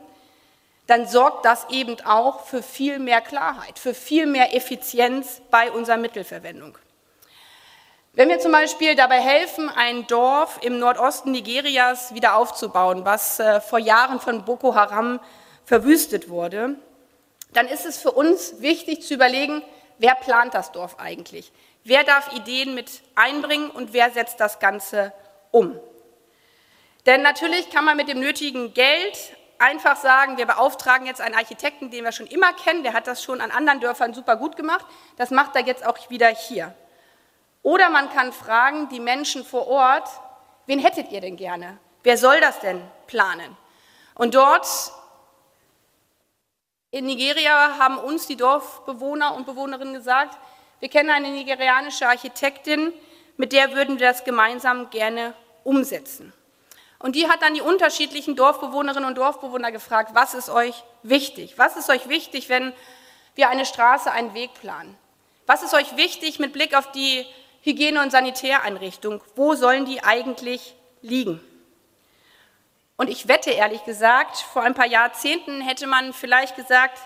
dann 0.87 1.07
sorgt 1.07 1.45
das 1.45 1.67
eben 1.71 1.97
auch 2.05 2.47
für 2.47 2.63
viel 2.63 2.99
mehr 2.99 3.21
Klarheit, 3.21 3.79
für 3.79 3.95
viel 3.95 4.27
mehr 4.27 4.55
Effizienz 4.55 5.43
bei 5.51 5.71
unserer 5.73 5.97
Mittelverwendung. 5.97 6.79
Wenn 8.15 8.31
wir 8.31 8.41
zum 8.41 8.53
Beispiel 8.53 8.97
dabei 8.97 9.21
helfen, 9.21 9.69
ein 9.69 10.07
Dorf 10.07 10.59
im 10.63 10.79
Nordosten 10.79 11.33
Nigerias 11.33 12.15
wieder 12.15 12.37
aufzubauen, 12.37 13.05
was 13.05 13.39
äh, 13.39 13.61
vor 13.61 13.79
Jahren 13.79 14.19
von 14.19 14.45
Boko 14.45 14.75
Haram 14.75 15.21
verwüstet 15.69 16.31
wurde, 16.31 16.77
dann 17.53 17.69
ist 17.69 17.85
es 17.85 17.99
für 17.99 18.13
uns 18.13 18.63
wichtig 18.63 19.03
zu 19.03 19.13
überlegen, 19.13 19.63
wer 19.99 20.15
plant 20.15 20.55
das 20.55 20.73
Dorf 20.73 20.99
eigentlich? 20.99 21.53
Wer 21.85 22.05
darf 22.05 22.33
Ideen 22.33 22.75
mit 22.75 23.03
einbringen 23.15 23.69
und 23.71 23.93
wer 23.93 24.11
setzt 24.11 24.41
das 24.41 24.61
Ganze 24.61 25.13
um? 25.51 25.79
Denn 27.05 27.21
natürlich 27.21 27.69
kann 27.69 27.85
man 27.85 27.99
mit 27.99 28.09
dem 28.09 28.19
nötigen 28.19 28.73
Geld 28.73 29.37
einfach 29.59 29.97
sagen, 29.97 30.39
wir 30.39 30.47
beauftragen 30.47 31.07
jetzt 31.07 31.21
einen 31.21 31.35
Architekten, 31.35 31.91
den 31.91 32.03
wir 32.03 32.13
schon 32.13 32.29
immer 32.29 32.55
kennen, 32.55 32.83
der 32.83 32.95
hat 32.95 33.07
das 33.07 33.23
schon 33.23 33.43
an 33.43 33.51
anderen 33.51 33.81
Dörfern 33.81 34.15
super 34.15 34.37
gut 34.37 34.57
gemacht, 34.57 34.87
das 35.19 35.31
macht 35.31 35.55
er 35.55 35.67
jetzt 35.67 35.87
auch 35.87 36.09
wieder 36.09 36.29
hier. 36.29 36.75
Oder 37.63 37.91
man 37.91 38.09
kann 38.09 38.33
fragen, 38.33 38.89
die 38.89 39.01
Menschen 39.01 39.45
vor 39.45 39.67
Ort, 39.67 40.09
wen 40.65 40.79
hättet 40.79 41.13
ihr 41.13 41.21
denn 41.21 41.37
gerne? 41.37 41.77
Wer 42.05 42.17
soll 42.17 42.41
das 42.41 42.61
denn 42.61 42.81
planen? 43.07 43.55
Und 44.15 44.35
dort 44.35 44.67
in 46.91 47.07
Nigeria 47.07 47.79
haben 47.79 47.99
uns 47.99 48.27
die 48.27 48.37
Dorfbewohner 48.37 49.35
und 49.35 49.47
Bewohnerinnen 49.47 49.95
gesagt, 49.95 50.39
wir 50.81 50.89
kennen 50.89 51.11
eine 51.11 51.31
nigerianische 51.31 52.09
Architektin, 52.09 52.93
mit 53.37 53.53
der 53.53 53.75
würden 53.75 53.99
wir 53.99 54.09
das 54.09 54.25
gemeinsam 54.25 54.91
gerne 54.91 55.35
umsetzen. 55.65 56.33
Und 56.99 57.15
die 57.15 57.29
hat 57.29 57.43
dann 57.43 57.55
die 57.55 57.61
unterschiedlichen 57.61 58.37
Dorfbewohnerinnen 58.37 59.09
und 59.09 59.19
Dorfbewohner 59.19 59.71
gefragt, 59.71 60.11
was 60.15 60.35
ist 60.35 60.49
euch 60.49 60.83
wichtig? 61.03 61.55
Was 61.57 61.77
ist 61.77 61.91
euch 61.91 62.09
wichtig, 62.09 62.49
wenn 62.49 62.73
wir 63.35 63.49
eine 63.49 63.67
Straße, 63.67 64.11
einen 64.11 64.35
Weg 64.35 64.55
planen? 64.55 64.97
Was 65.47 65.63
ist 65.63 65.75
euch 65.75 65.97
wichtig 65.97 66.39
mit 66.39 66.53
Blick 66.53 66.77
auf 66.77 66.91
die 66.91 67.25
Hygiene- 67.63 68.03
und 68.03 68.11
Sanitäreinrichtung? 68.11 69.21
Wo 69.37 69.55
sollen 69.55 69.85
die 69.85 70.03
eigentlich 70.03 70.75
liegen? 71.03 71.41
Und 72.99 73.09
ich 73.09 73.29
wette 73.29 73.51
ehrlich 73.51 73.85
gesagt, 73.85 74.39
vor 74.39 74.63
ein 74.63 74.75
paar 74.75 74.89
Jahrzehnten 74.89 75.61
hätte 75.61 75.87
man 75.87 76.13
vielleicht 76.13 76.57
gesagt, 76.57 76.99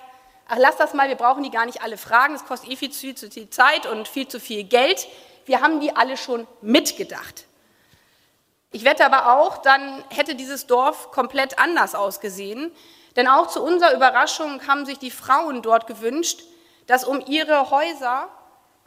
ach 0.48 0.56
lass 0.58 0.78
das 0.78 0.94
mal, 0.94 1.08
wir 1.08 1.16
brauchen 1.16 1.42
die 1.42 1.50
gar 1.50 1.66
nicht 1.66 1.82
alle 1.82 1.98
fragen, 1.98 2.34
es 2.34 2.46
kostet 2.46 2.70
eh 2.70 2.76
viel 2.76 2.90
zu 2.90 3.30
viel 3.30 3.50
Zeit 3.50 3.84
und 3.86 4.08
viel 4.08 4.26
zu 4.26 4.40
viel 4.40 4.64
Geld. 4.64 5.06
Wir 5.44 5.60
haben 5.60 5.80
die 5.80 5.94
alle 5.94 6.16
schon 6.16 6.46
mitgedacht. 6.62 7.44
Ich 8.70 8.84
wette 8.84 9.04
aber 9.04 9.38
auch, 9.38 9.58
dann 9.58 10.02
hätte 10.08 10.34
dieses 10.34 10.66
Dorf 10.66 11.10
komplett 11.10 11.58
anders 11.58 11.94
ausgesehen. 11.94 12.72
Denn 13.16 13.28
auch 13.28 13.48
zu 13.48 13.62
unserer 13.62 13.92
Überraschung 13.92 14.66
haben 14.66 14.86
sich 14.86 14.98
die 14.98 15.10
Frauen 15.10 15.60
dort 15.60 15.86
gewünscht, 15.86 16.40
dass 16.86 17.04
um 17.04 17.22
ihre 17.26 17.70
Häuser, 17.70 18.30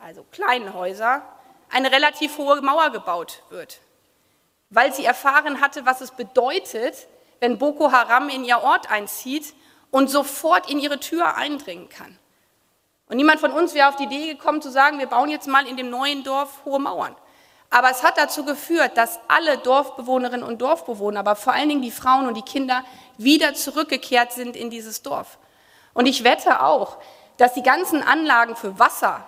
also 0.03 0.25
kleine 0.31 0.73
Häuser, 0.73 1.21
eine 1.69 1.91
relativ 1.91 2.39
hohe 2.39 2.61
Mauer 2.61 2.89
gebaut 2.89 3.43
wird 3.49 3.79
weil 4.69 4.93
sie 4.93 5.05
erfahren 5.05 5.61
hatte, 5.61 5.85
was 5.85 6.01
es 6.01 6.11
bedeutet, 6.11 7.07
wenn 7.39 7.57
Boko 7.57 7.91
Haram 7.91 8.29
in 8.29 8.43
ihr 8.43 8.59
Ort 8.59 8.89
einzieht 8.89 9.53
und 9.91 10.09
sofort 10.09 10.69
in 10.69 10.79
ihre 10.79 10.99
Tür 10.99 11.35
eindringen 11.35 11.89
kann. 11.89 12.17
Und 13.07 13.17
niemand 13.17 13.39
von 13.39 13.51
uns 13.51 13.73
wäre 13.73 13.89
auf 13.89 13.95
die 13.95 14.05
Idee 14.05 14.33
gekommen 14.33 14.61
zu 14.61 14.71
sagen, 14.71 14.99
wir 14.99 15.07
bauen 15.07 15.29
jetzt 15.29 15.47
mal 15.47 15.67
in 15.67 15.77
dem 15.77 15.89
neuen 15.89 16.23
Dorf 16.23 16.65
hohe 16.65 16.79
Mauern. 16.79 17.15
Aber 17.69 17.89
es 17.91 18.03
hat 18.03 18.17
dazu 18.17 18.45
geführt, 18.45 18.97
dass 18.97 19.19
alle 19.27 19.57
Dorfbewohnerinnen 19.57 20.45
und 20.45 20.61
Dorfbewohner, 20.61 21.19
aber 21.19 21.35
vor 21.35 21.53
allen 21.53 21.69
Dingen 21.69 21.81
die 21.81 21.91
Frauen 21.91 22.27
und 22.27 22.35
die 22.35 22.41
Kinder 22.41 22.83
wieder 23.17 23.53
zurückgekehrt 23.53 24.31
sind 24.31 24.55
in 24.55 24.69
dieses 24.69 25.01
Dorf. 25.01 25.37
Und 25.93 26.05
ich 26.07 26.23
wette 26.23 26.61
auch, 26.61 26.97
dass 27.37 27.53
die 27.53 27.63
ganzen 27.63 28.01
Anlagen 28.01 28.55
für 28.55 28.79
Wasser 28.79 29.27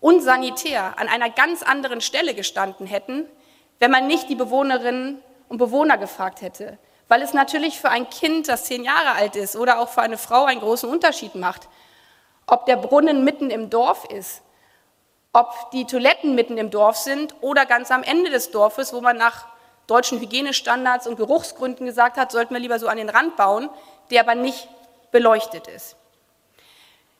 und 0.00 0.20
Sanitär 0.20 0.98
an 0.98 1.08
einer 1.08 1.30
ganz 1.30 1.62
anderen 1.62 2.00
Stelle 2.00 2.34
gestanden 2.34 2.86
hätten, 2.86 3.26
wenn 3.78 3.90
man 3.90 4.06
nicht 4.06 4.28
die 4.28 4.34
Bewohnerinnen 4.34 5.22
und 5.48 5.58
Bewohner 5.58 5.98
gefragt 5.98 6.42
hätte. 6.42 6.78
Weil 7.08 7.22
es 7.22 7.32
natürlich 7.32 7.80
für 7.80 7.88
ein 7.88 8.10
Kind, 8.10 8.48
das 8.48 8.64
zehn 8.64 8.84
Jahre 8.84 9.12
alt 9.12 9.34
ist 9.34 9.56
oder 9.56 9.78
auch 9.80 9.88
für 9.88 10.02
eine 10.02 10.18
Frau 10.18 10.44
einen 10.44 10.60
großen 10.60 10.88
Unterschied 10.88 11.34
macht, 11.34 11.68
ob 12.46 12.66
der 12.66 12.76
Brunnen 12.76 13.24
mitten 13.24 13.50
im 13.50 13.70
Dorf 13.70 14.04
ist, 14.06 14.42
ob 15.32 15.70
die 15.72 15.86
Toiletten 15.86 16.34
mitten 16.34 16.58
im 16.58 16.70
Dorf 16.70 16.96
sind 16.96 17.34
oder 17.40 17.66
ganz 17.66 17.90
am 17.90 18.02
Ende 18.02 18.30
des 18.30 18.50
Dorfes, 18.50 18.92
wo 18.92 19.00
man 19.00 19.16
nach 19.16 19.46
deutschen 19.86 20.20
Hygienestandards 20.20 21.06
und 21.06 21.16
Geruchsgründen 21.16 21.86
gesagt 21.86 22.16
hat, 22.16 22.30
sollten 22.30 22.54
wir 22.54 22.60
lieber 22.60 22.78
so 22.78 22.88
an 22.88 22.98
den 22.98 23.08
Rand 23.08 23.36
bauen, 23.36 23.70
der 24.10 24.20
aber 24.20 24.34
nicht 24.34 24.68
beleuchtet 25.10 25.66
ist. 25.68 25.96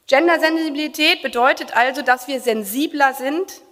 Gendersensibilität 0.06 1.22
bedeutet 1.22 1.76
also, 1.76 2.02
dass 2.02 2.28
wir 2.28 2.40
sensibler 2.40 3.14
sind 3.14 3.62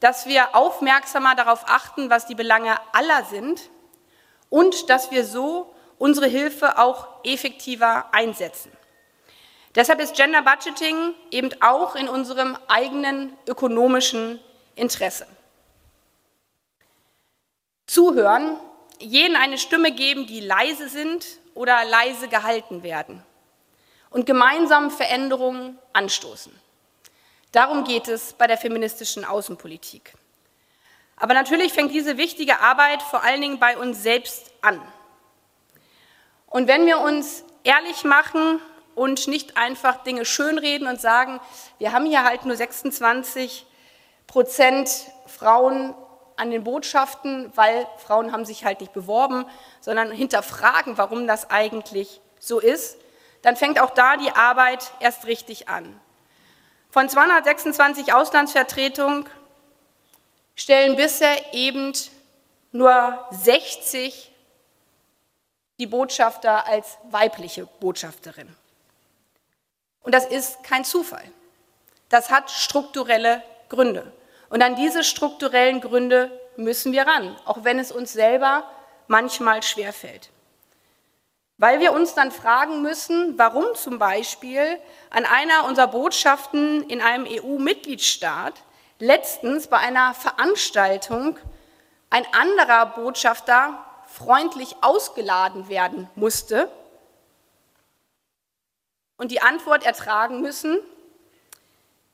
dass 0.00 0.26
wir 0.26 0.54
aufmerksamer 0.54 1.34
darauf 1.34 1.64
achten, 1.68 2.10
was 2.10 2.26
die 2.26 2.34
Belange 2.34 2.76
aller 2.92 3.24
sind 3.24 3.70
und 4.48 4.90
dass 4.90 5.10
wir 5.10 5.24
so 5.24 5.72
unsere 5.98 6.26
Hilfe 6.26 6.78
auch 6.78 7.06
effektiver 7.24 8.12
einsetzen. 8.12 8.72
Deshalb 9.74 10.00
ist 10.00 10.16
Gender 10.16 10.42
Budgeting 10.42 11.14
eben 11.30 11.50
auch 11.62 11.94
in 11.94 12.08
unserem 12.08 12.56
eigenen 12.66 13.36
ökonomischen 13.46 14.40
Interesse. 14.74 15.26
Zuhören, 17.86 18.58
jenen 18.98 19.36
eine 19.36 19.58
Stimme 19.58 19.92
geben, 19.92 20.26
die 20.26 20.40
leise 20.40 20.88
sind 20.88 21.26
oder 21.54 21.84
leise 21.84 22.28
gehalten 22.28 22.82
werden 22.82 23.22
und 24.10 24.26
gemeinsam 24.26 24.90
Veränderungen 24.90 25.78
anstoßen. 25.92 26.52
Darum 27.52 27.84
geht 27.84 28.08
es 28.08 28.32
bei 28.34 28.46
der 28.46 28.58
feministischen 28.58 29.24
Außenpolitik. 29.24 30.14
Aber 31.16 31.34
natürlich 31.34 31.72
fängt 31.72 31.92
diese 31.92 32.16
wichtige 32.16 32.60
Arbeit 32.60 33.02
vor 33.02 33.22
allen 33.22 33.40
Dingen 33.40 33.58
bei 33.58 33.76
uns 33.76 34.02
selbst 34.02 34.52
an. 34.62 34.80
Und 36.46 36.66
wenn 36.68 36.86
wir 36.86 36.98
uns 36.98 37.44
ehrlich 37.64 38.04
machen 38.04 38.60
und 38.94 39.28
nicht 39.28 39.56
einfach 39.56 40.02
Dinge 40.02 40.24
schönreden 40.24 40.88
und 40.88 41.00
sagen, 41.00 41.40
wir 41.78 41.92
haben 41.92 42.06
hier 42.06 42.24
halt 42.24 42.44
nur 42.44 42.56
26 42.56 43.66
Prozent 44.26 45.10
Frauen 45.26 45.94
an 46.36 46.50
den 46.50 46.64
Botschaften, 46.64 47.52
weil 47.54 47.86
Frauen 47.98 48.32
haben 48.32 48.44
sich 48.44 48.64
halt 48.64 48.80
nicht 48.80 48.92
beworben, 48.92 49.44
sondern 49.80 50.10
hinterfragen, 50.10 50.96
warum 50.96 51.26
das 51.26 51.50
eigentlich 51.50 52.20
so 52.38 52.60
ist, 52.60 52.96
dann 53.42 53.56
fängt 53.56 53.80
auch 53.80 53.90
da 53.90 54.16
die 54.16 54.30
Arbeit 54.30 54.92
erst 55.00 55.26
richtig 55.26 55.68
an. 55.68 56.00
Von 56.90 57.08
226 57.08 58.12
Auslandsvertretungen 58.12 59.26
stellen 60.56 60.96
bisher 60.96 61.54
eben 61.54 61.92
nur 62.72 63.26
60 63.30 64.32
die 65.78 65.86
Botschafter 65.86 66.66
als 66.66 66.98
weibliche 67.10 67.66
Botschafterin. 67.80 68.54
Und 70.02 70.14
das 70.14 70.26
ist 70.26 70.62
kein 70.64 70.84
Zufall. 70.84 71.24
Das 72.08 72.30
hat 72.30 72.50
strukturelle 72.50 73.42
Gründe. 73.68 74.12
Und 74.48 74.62
an 74.62 74.74
diese 74.74 75.04
strukturellen 75.04 75.80
Gründe 75.80 76.30
müssen 76.56 76.92
wir 76.92 77.06
ran, 77.06 77.36
auch 77.44 77.62
wenn 77.62 77.78
es 77.78 77.92
uns 77.92 78.12
selber 78.12 78.64
manchmal 79.06 79.62
schwerfällt. 79.62 80.30
Weil 81.60 81.78
wir 81.78 81.92
uns 81.92 82.14
dann 82.14 82.32
fragen 82.32 82.80
müssen, 82.80 83.36
warum 83.36 83.74
zum 83.74 83.98
Beispiel 83.98 84.80
an 85.10 85.26
einer 85.26 85.66
unserer 85.66 85.88
Botschaften 85.88 86.88
in 86.88 87.02
einem 87.02 87.26
EU-Mitgliedstaat 87.28 88.54
letztens 88.98 89.66
bei 89.66 89.76
einer 89.76 90.14
Veranstaltung 90.14 91.38
ein 92.08 92.24
anderer 92.32 92.86
Botschafter 92.86 93.84
freundlich 94.06 94.74
ausgeladen 94.80 95.68
werden 95.68 96.08
musste 96.14 96.70
und 99.18 99.30
die 99.30 99.42
Antwort 99.42 99.84
ertragen 99.84 100.40
müssen, 100.40 100.78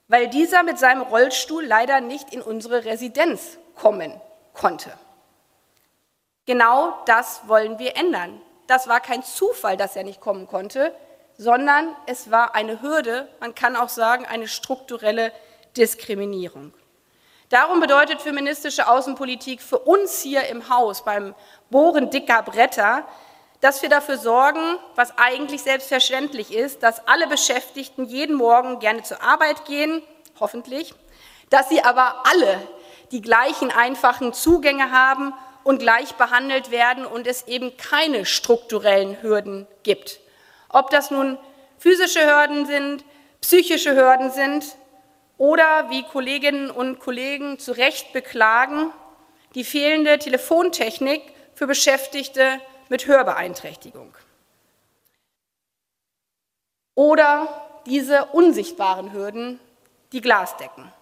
weil 0.08 0.26
dieser 0.26 0.64
mit 0.64 0.80
seinem 0.80 1.02
Rollstuhl 1.02 1.64
leider 1.64 2.00
nicht 2.00 2.34
in 2.34 2.42
unsere 2.42 2.84
Residenz 2.84 3.58
kommen 3.76 4.20
konnte. 4.54 4.92
Genau 6.46 7.00
das 7.06 7.46
wollen 7.46 7.78
wir 7.78 7.96
ändern. 7.96 8.42
Das 8.66 8.88
war 8.88 9.00
kein 9.00 9.22
Zufall, 9.22 9.76
dass 9.76 9.96
er 9.96 10.04
nicht 10.04 10.20
kommen 10.20 10.46
konnte, 10.46 10.94
sondern 11.38 11.94
es 12.06 12.30
war 12.30 12.54
eine 12.54 12.82
Hürde, 12.82 13.28
man 13.40 13.54
kann 13.54 13.76
auch 13.76 13.88
sagen, 13.88 14.24
eine 14.26 14.48
strukturelle 14.48 15.32
Diskriminierung. 15.76 16.72
Darum 17.48 17.78
bedeutet 17.78 18.20
feministische 18.20 18.88
Außenpolitik 18.88 19.62
für 19.62 19.78
uns 19.78 20.20
hier 20.20 20.46
im 20.48 20.68
Haus 20.68 21.04
beim 21.04 21.34
Bohren 21.70 22.10
dicker 22.10 22.42
Bretter, 22.42 23.06
dass 23.60 23.82
wir 23.82 23.88
dafür 23.88 24.18
sorgen, 24.18 24.78
was 24.96 25.16
eigentlich 25.16 25.62
selbstverständlich 25.62 26.52
ist, 26.52 26.82
dass 26.82 27.06
alle 27.06 27.26
Beschäftigten 27.28 28.06
jeden 28.06 28.34
Morgen 28.34 28.80
gerne 28.80 29.02
zur 29.02 29.22
Arbeit 29.22 29.64
gehen, 29.64 30.02
hoffentlich, 30.40 30.94
dass 31.50 31.68
sie 31.68 31.82
aber 31.84 32.24
alle 32.26 32.60
die 33.12 33.22
gleichen 33.22 33.70
einfachen 33.70 34.32
Zugänge 34.32 34.90
haben 34.90 35.32
und 35.66 35.80
gleich 35.80 36.14
behandelt 36.14 36.70
werden 36.70 37.04
und 37.04 37.26
es 37.26 37.48
eben 37.48 37.76
keine 37.76 38.24
strukturellen 38.24 39.20
Hürden 39.20 39.66
gibt. 39.82 40.20
Ob 40.68 40.90
das 40.90 41.10
nun 41.10 41.38
physische 41.76 42.24
Hürden 42.24 42.66
sind, 42.66 43.04
psychische 43.40 43.96
Hürden 43.96 44.30
sind 44.30 44.76
oder, 45.38 45.90
wie 45.90 46.04
Kolleginnen 46.04 46.70
und 46.70 47.00
Kollegen 47.00 47.58
zu 47.58 47.72
Recht 47.72 48.12
beklagen, 48.12 48.92
die 49.56 49.64
fehlende 49.64 50.20
Telefontechnik 50.20 51.20
für 51.56 51.66
Beschäftigte 51.66 52.60
mit 52.88 53.08
Hörbeeinträchtigung. 53.08 54.14
Oder 56.94 57.80
diese 57.86 58.26
unsichtbaren 58.26 59.12
Hürden, 59.12 59.58
die 60.12 60.20
Glasdecken. 60.20 60.92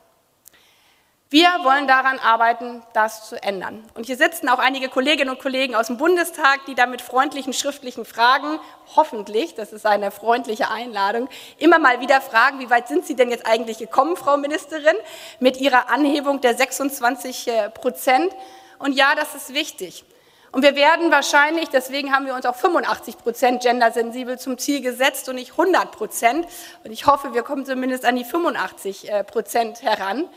Wir 1.35 1.49
wollen 1.65 1.89
daran 1.89 2.21
arbeiten, 2.21 2.85
das 2.93 3.29
zu 3.29 3.43
ändern. 3.43 3.85
Und 3.95 4.07
hier 4.07 4.17
sitzen 4.17 4.49
auch 4.49 4.61
einige 4.61 4.89
Kolleginnen 4.89 5.31
und 5.31 5.41
Kollegen 5.41 5.75
aus 5.75 5.89
dem 5.89 5.97
Bundestag, 5.97 6.65
die 6.69 6.77
da 6.77 6.87
mit 6.87 7.03
freundlichen 7.03 7.53
schriftlichen 7.53 8.05
Fragen, 8.05 8.61
hoffentlich, 8.95 9.57
das 9.57 9.73
ist 9.73 9.85
eine 9.85 10.13
freundliche 10.13 10.71
Einladung, 10.71 11.29
immer 11.59 11.81
mal 11.81 11.99
wieder 11.99 12.21
fragen, 12.21 12.61
wie 12.61 12.71
weit 12.71 12.87
sind 12.87 13.05
Sie 13.05 13.17
denn 13.17 13.33
jetzt 13.33 13.47
eigentlich 13.47 13.79
gekommen, 13.79 14.17
Frau 14.17 14.37
Ministerin, 14.37 14.95
mit 15.41 15.57
Ihrer 15.57 15.91
Anhebung 15.91 16.41
der 16.41 16.55
26 16.55 17.49
äh, 17.49 17.71
Prozent? 17.71 18.33
Und 18.79 18.93
ja, 18.93 19.17
das 19.17 19.35
ist 19.35 19.53
wichtig. 19.55 20.05
Und 20.53 20.63
wir 20.63 20.77
werden 20.77 21.11
wahrscheinlich, 21.11 21.69
deswegen 21.69 22.13
haben 22.13 22.27
wir 22.27 22.37
uns 22.37 22.47
auch 22.47 22.55
85 22.55 23.19
Prozent 23.19 23.61
gendersensibel 23.61 24.39
zum 24.39 24.57
Ziel 24.57 24.83
gesetzt 24.83 25.29
und 25.29 25.35
nicht 25.35 25.51
100 25.51 25.91
Prozent. 25.91 26.47
Und 26.85 26.93
ich 26.93 27.07
hoffe, 27.07 27.35
wir 27.35 27.43
kommen 27.43 27.67
zumindest 27.67 28.05
an 28.05 28.15
die 28.15 28.25
85 28.25 29.11
äh, 29.11 29.25
Prozent 29.25 29.83
heran. 29.83 30.29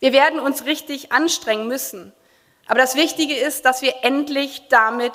Wir 0.00 0.12
werden 0.12 0.40
uns 0.40 0.64
richtig 0.64 1.12
anstrengen 1.12 1.68
müssen. 1.68 2.12
Aber 2.66 2.78
das 2.78 2.94
Wichtige 2.96 3.34
ist, 3.36 3.64
dass 3.64 3.82
wir 3.82 3.94
endlich 4.02 4.68
damit 4.68 5.12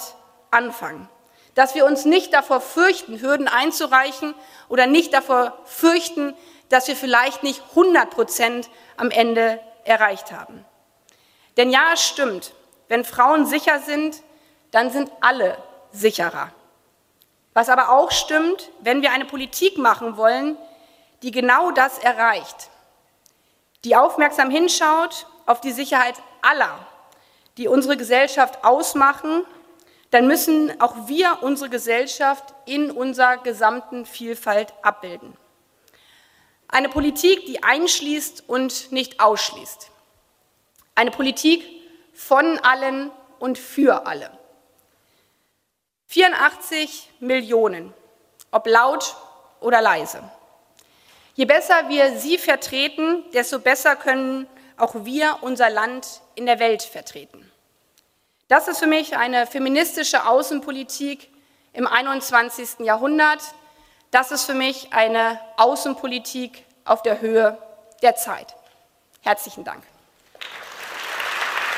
anfangen. 0.49 1.09
Dass 1.55 1.75
wir 1.75 1.85
uns 1.85 2.05
nicht 2.05 2.33
davor 2.33 2.61
fürchten, 2.61 3.19
Hürden 3.19 3.47
einzureichen 3.47 4.33
oder 4.69 4.87
nicht 4.87 5.13
davor 5.13 5.57
fürchten, 5.65 6.33
dass 6.69 6.87
wir 6.87 6.95
vielleicht 6.95 7.43
nicht 7.43 7.61
100 7.71 8.09
Prozent 8.09 8.69
am 8.95 9.11
Ende 9.11 9.59
erreicht 9.83 10.31
haben. 10.31 10.65
Denn 11.57 11.69
ja, 11.69 11.91
es 11.93 12.01
stimmt, 12.01 12.53
wenn 12.87 13.03
Frauen 13.03 13.45
sicher 13.45 13.79
sind, 13.79 14.21
dann 14.71 14.89
sind 14.89 15.11
alle 15.19 15.57
sicherer. 15.91 16.53
Was 17.53 17.67
aber 17.67 17.89
auch 17.89 18.11
stimmt, 18.11 18.69
wenn 18.79 19.01
wir 19.01 19.11
eine 19.11 19.25
Politik 19.25 19.77
machen 19.77 20.15
wollen, 20.15 20.57
die 21.21 21.31
genau 21.31 21.71
das 21.71 21.99
erreicht, 21.99 22.69
die 23.83 23.95
aufmerksam 23.95 24.49
hinschaut 24.49 25.27
auf 25.45 25.61
die 25.61 25.71
Sicherheit 25.71 26.15
aller, 26.41 26.85
die 27.57 27.67
unsere 27.67 27.97
Gesellschaft 27.97 28.63
ausmachen, 28.63 29.45
dann 30.11 30.27
müssen 30.27 30.79
auch 30.81 31.07
wir 31.07 31.39
unsere 31.41 31.69
Gesellschaft 31.69 32.53
in 32.65 32.91
unserer 32.91 33.37
gesamten 33.37 34.05
Vielfalt 34.05 34.73
abbilden. 34.81 35.37
Eine 36.67 36.89
Politik, 36.89 37.45
die 37.45 37.63
einschließt 37.63 38.47
und 38.47 38.91
nicht 38.91 39.19
ausschließt. 39.19 39.89
Eine 40.95 41.11
Politik, 41.11 41.65
von 42.13 42.59
allen 42.59 43.09
und 43.39 43.57
für 43.57 44.05
alle. 44.05 44.29
84 46.07 47.09
Millionen, 47.19 47.93
ob 48.51 48.67
laut 48.67 49.15
oder 49.59 49.81
leise. 49.81 50.21
Je 51.33 51.45
besser 51.45 51.87
wir 51.87 52.17
sie 52.17 52.37
vertreten, 52.37 53.23
desto 53.33 53.59
besser 53.59 53.95
können 53.95 54.47
auch 54.77 55.05
wir 55.05 55.37
unser 55.41 55.69
Land 55.69 56.21
in 56.35 56.45
der 56.45 56.59
Welt 56.59 56.83
vertreten. 56.83 57.49
Das 58.47 58.67
ist 58.67 58.79
für 58.79 58.87
mich 58.87 59.15
eine 59.15 59.47
feministische 59.47 60.25
Außenpolitik 60.27 61.29
im 61.73 61.87
21. 61.87 62.79
Jahrhundert. 62.79 63.39
Das 64.11 64.31
ist 64.31 64.43
für 64.43 64.53
mich 64.53 64.91
eine 64.91 65.39
Außenpolitik 65.57 66.65
auf 66.83 67.01
der 67.01 67.21
Höhe 67.21 67.57
der 68.01 68.15
Zeit. 68.15 68.55
Herzlichen 69.21 69.63
Dank. 69.63 69.83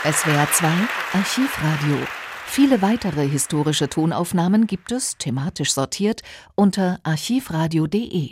SWR 0.04 0.52
2 0.52 0.68
Archivradio. 1.14 2.08
Viele 2.48 2.82
weitere 2.82 3.28
historische 3.28 3.90
Tonaufnahmen 3.90 4.68
gibt 4.68 4.92
es, 4.92 5.18
thematisch 5.18 5.74
sortiert, 5.74 6.22
unter 6.56 7.00
archivradio.de. 7.04 8.32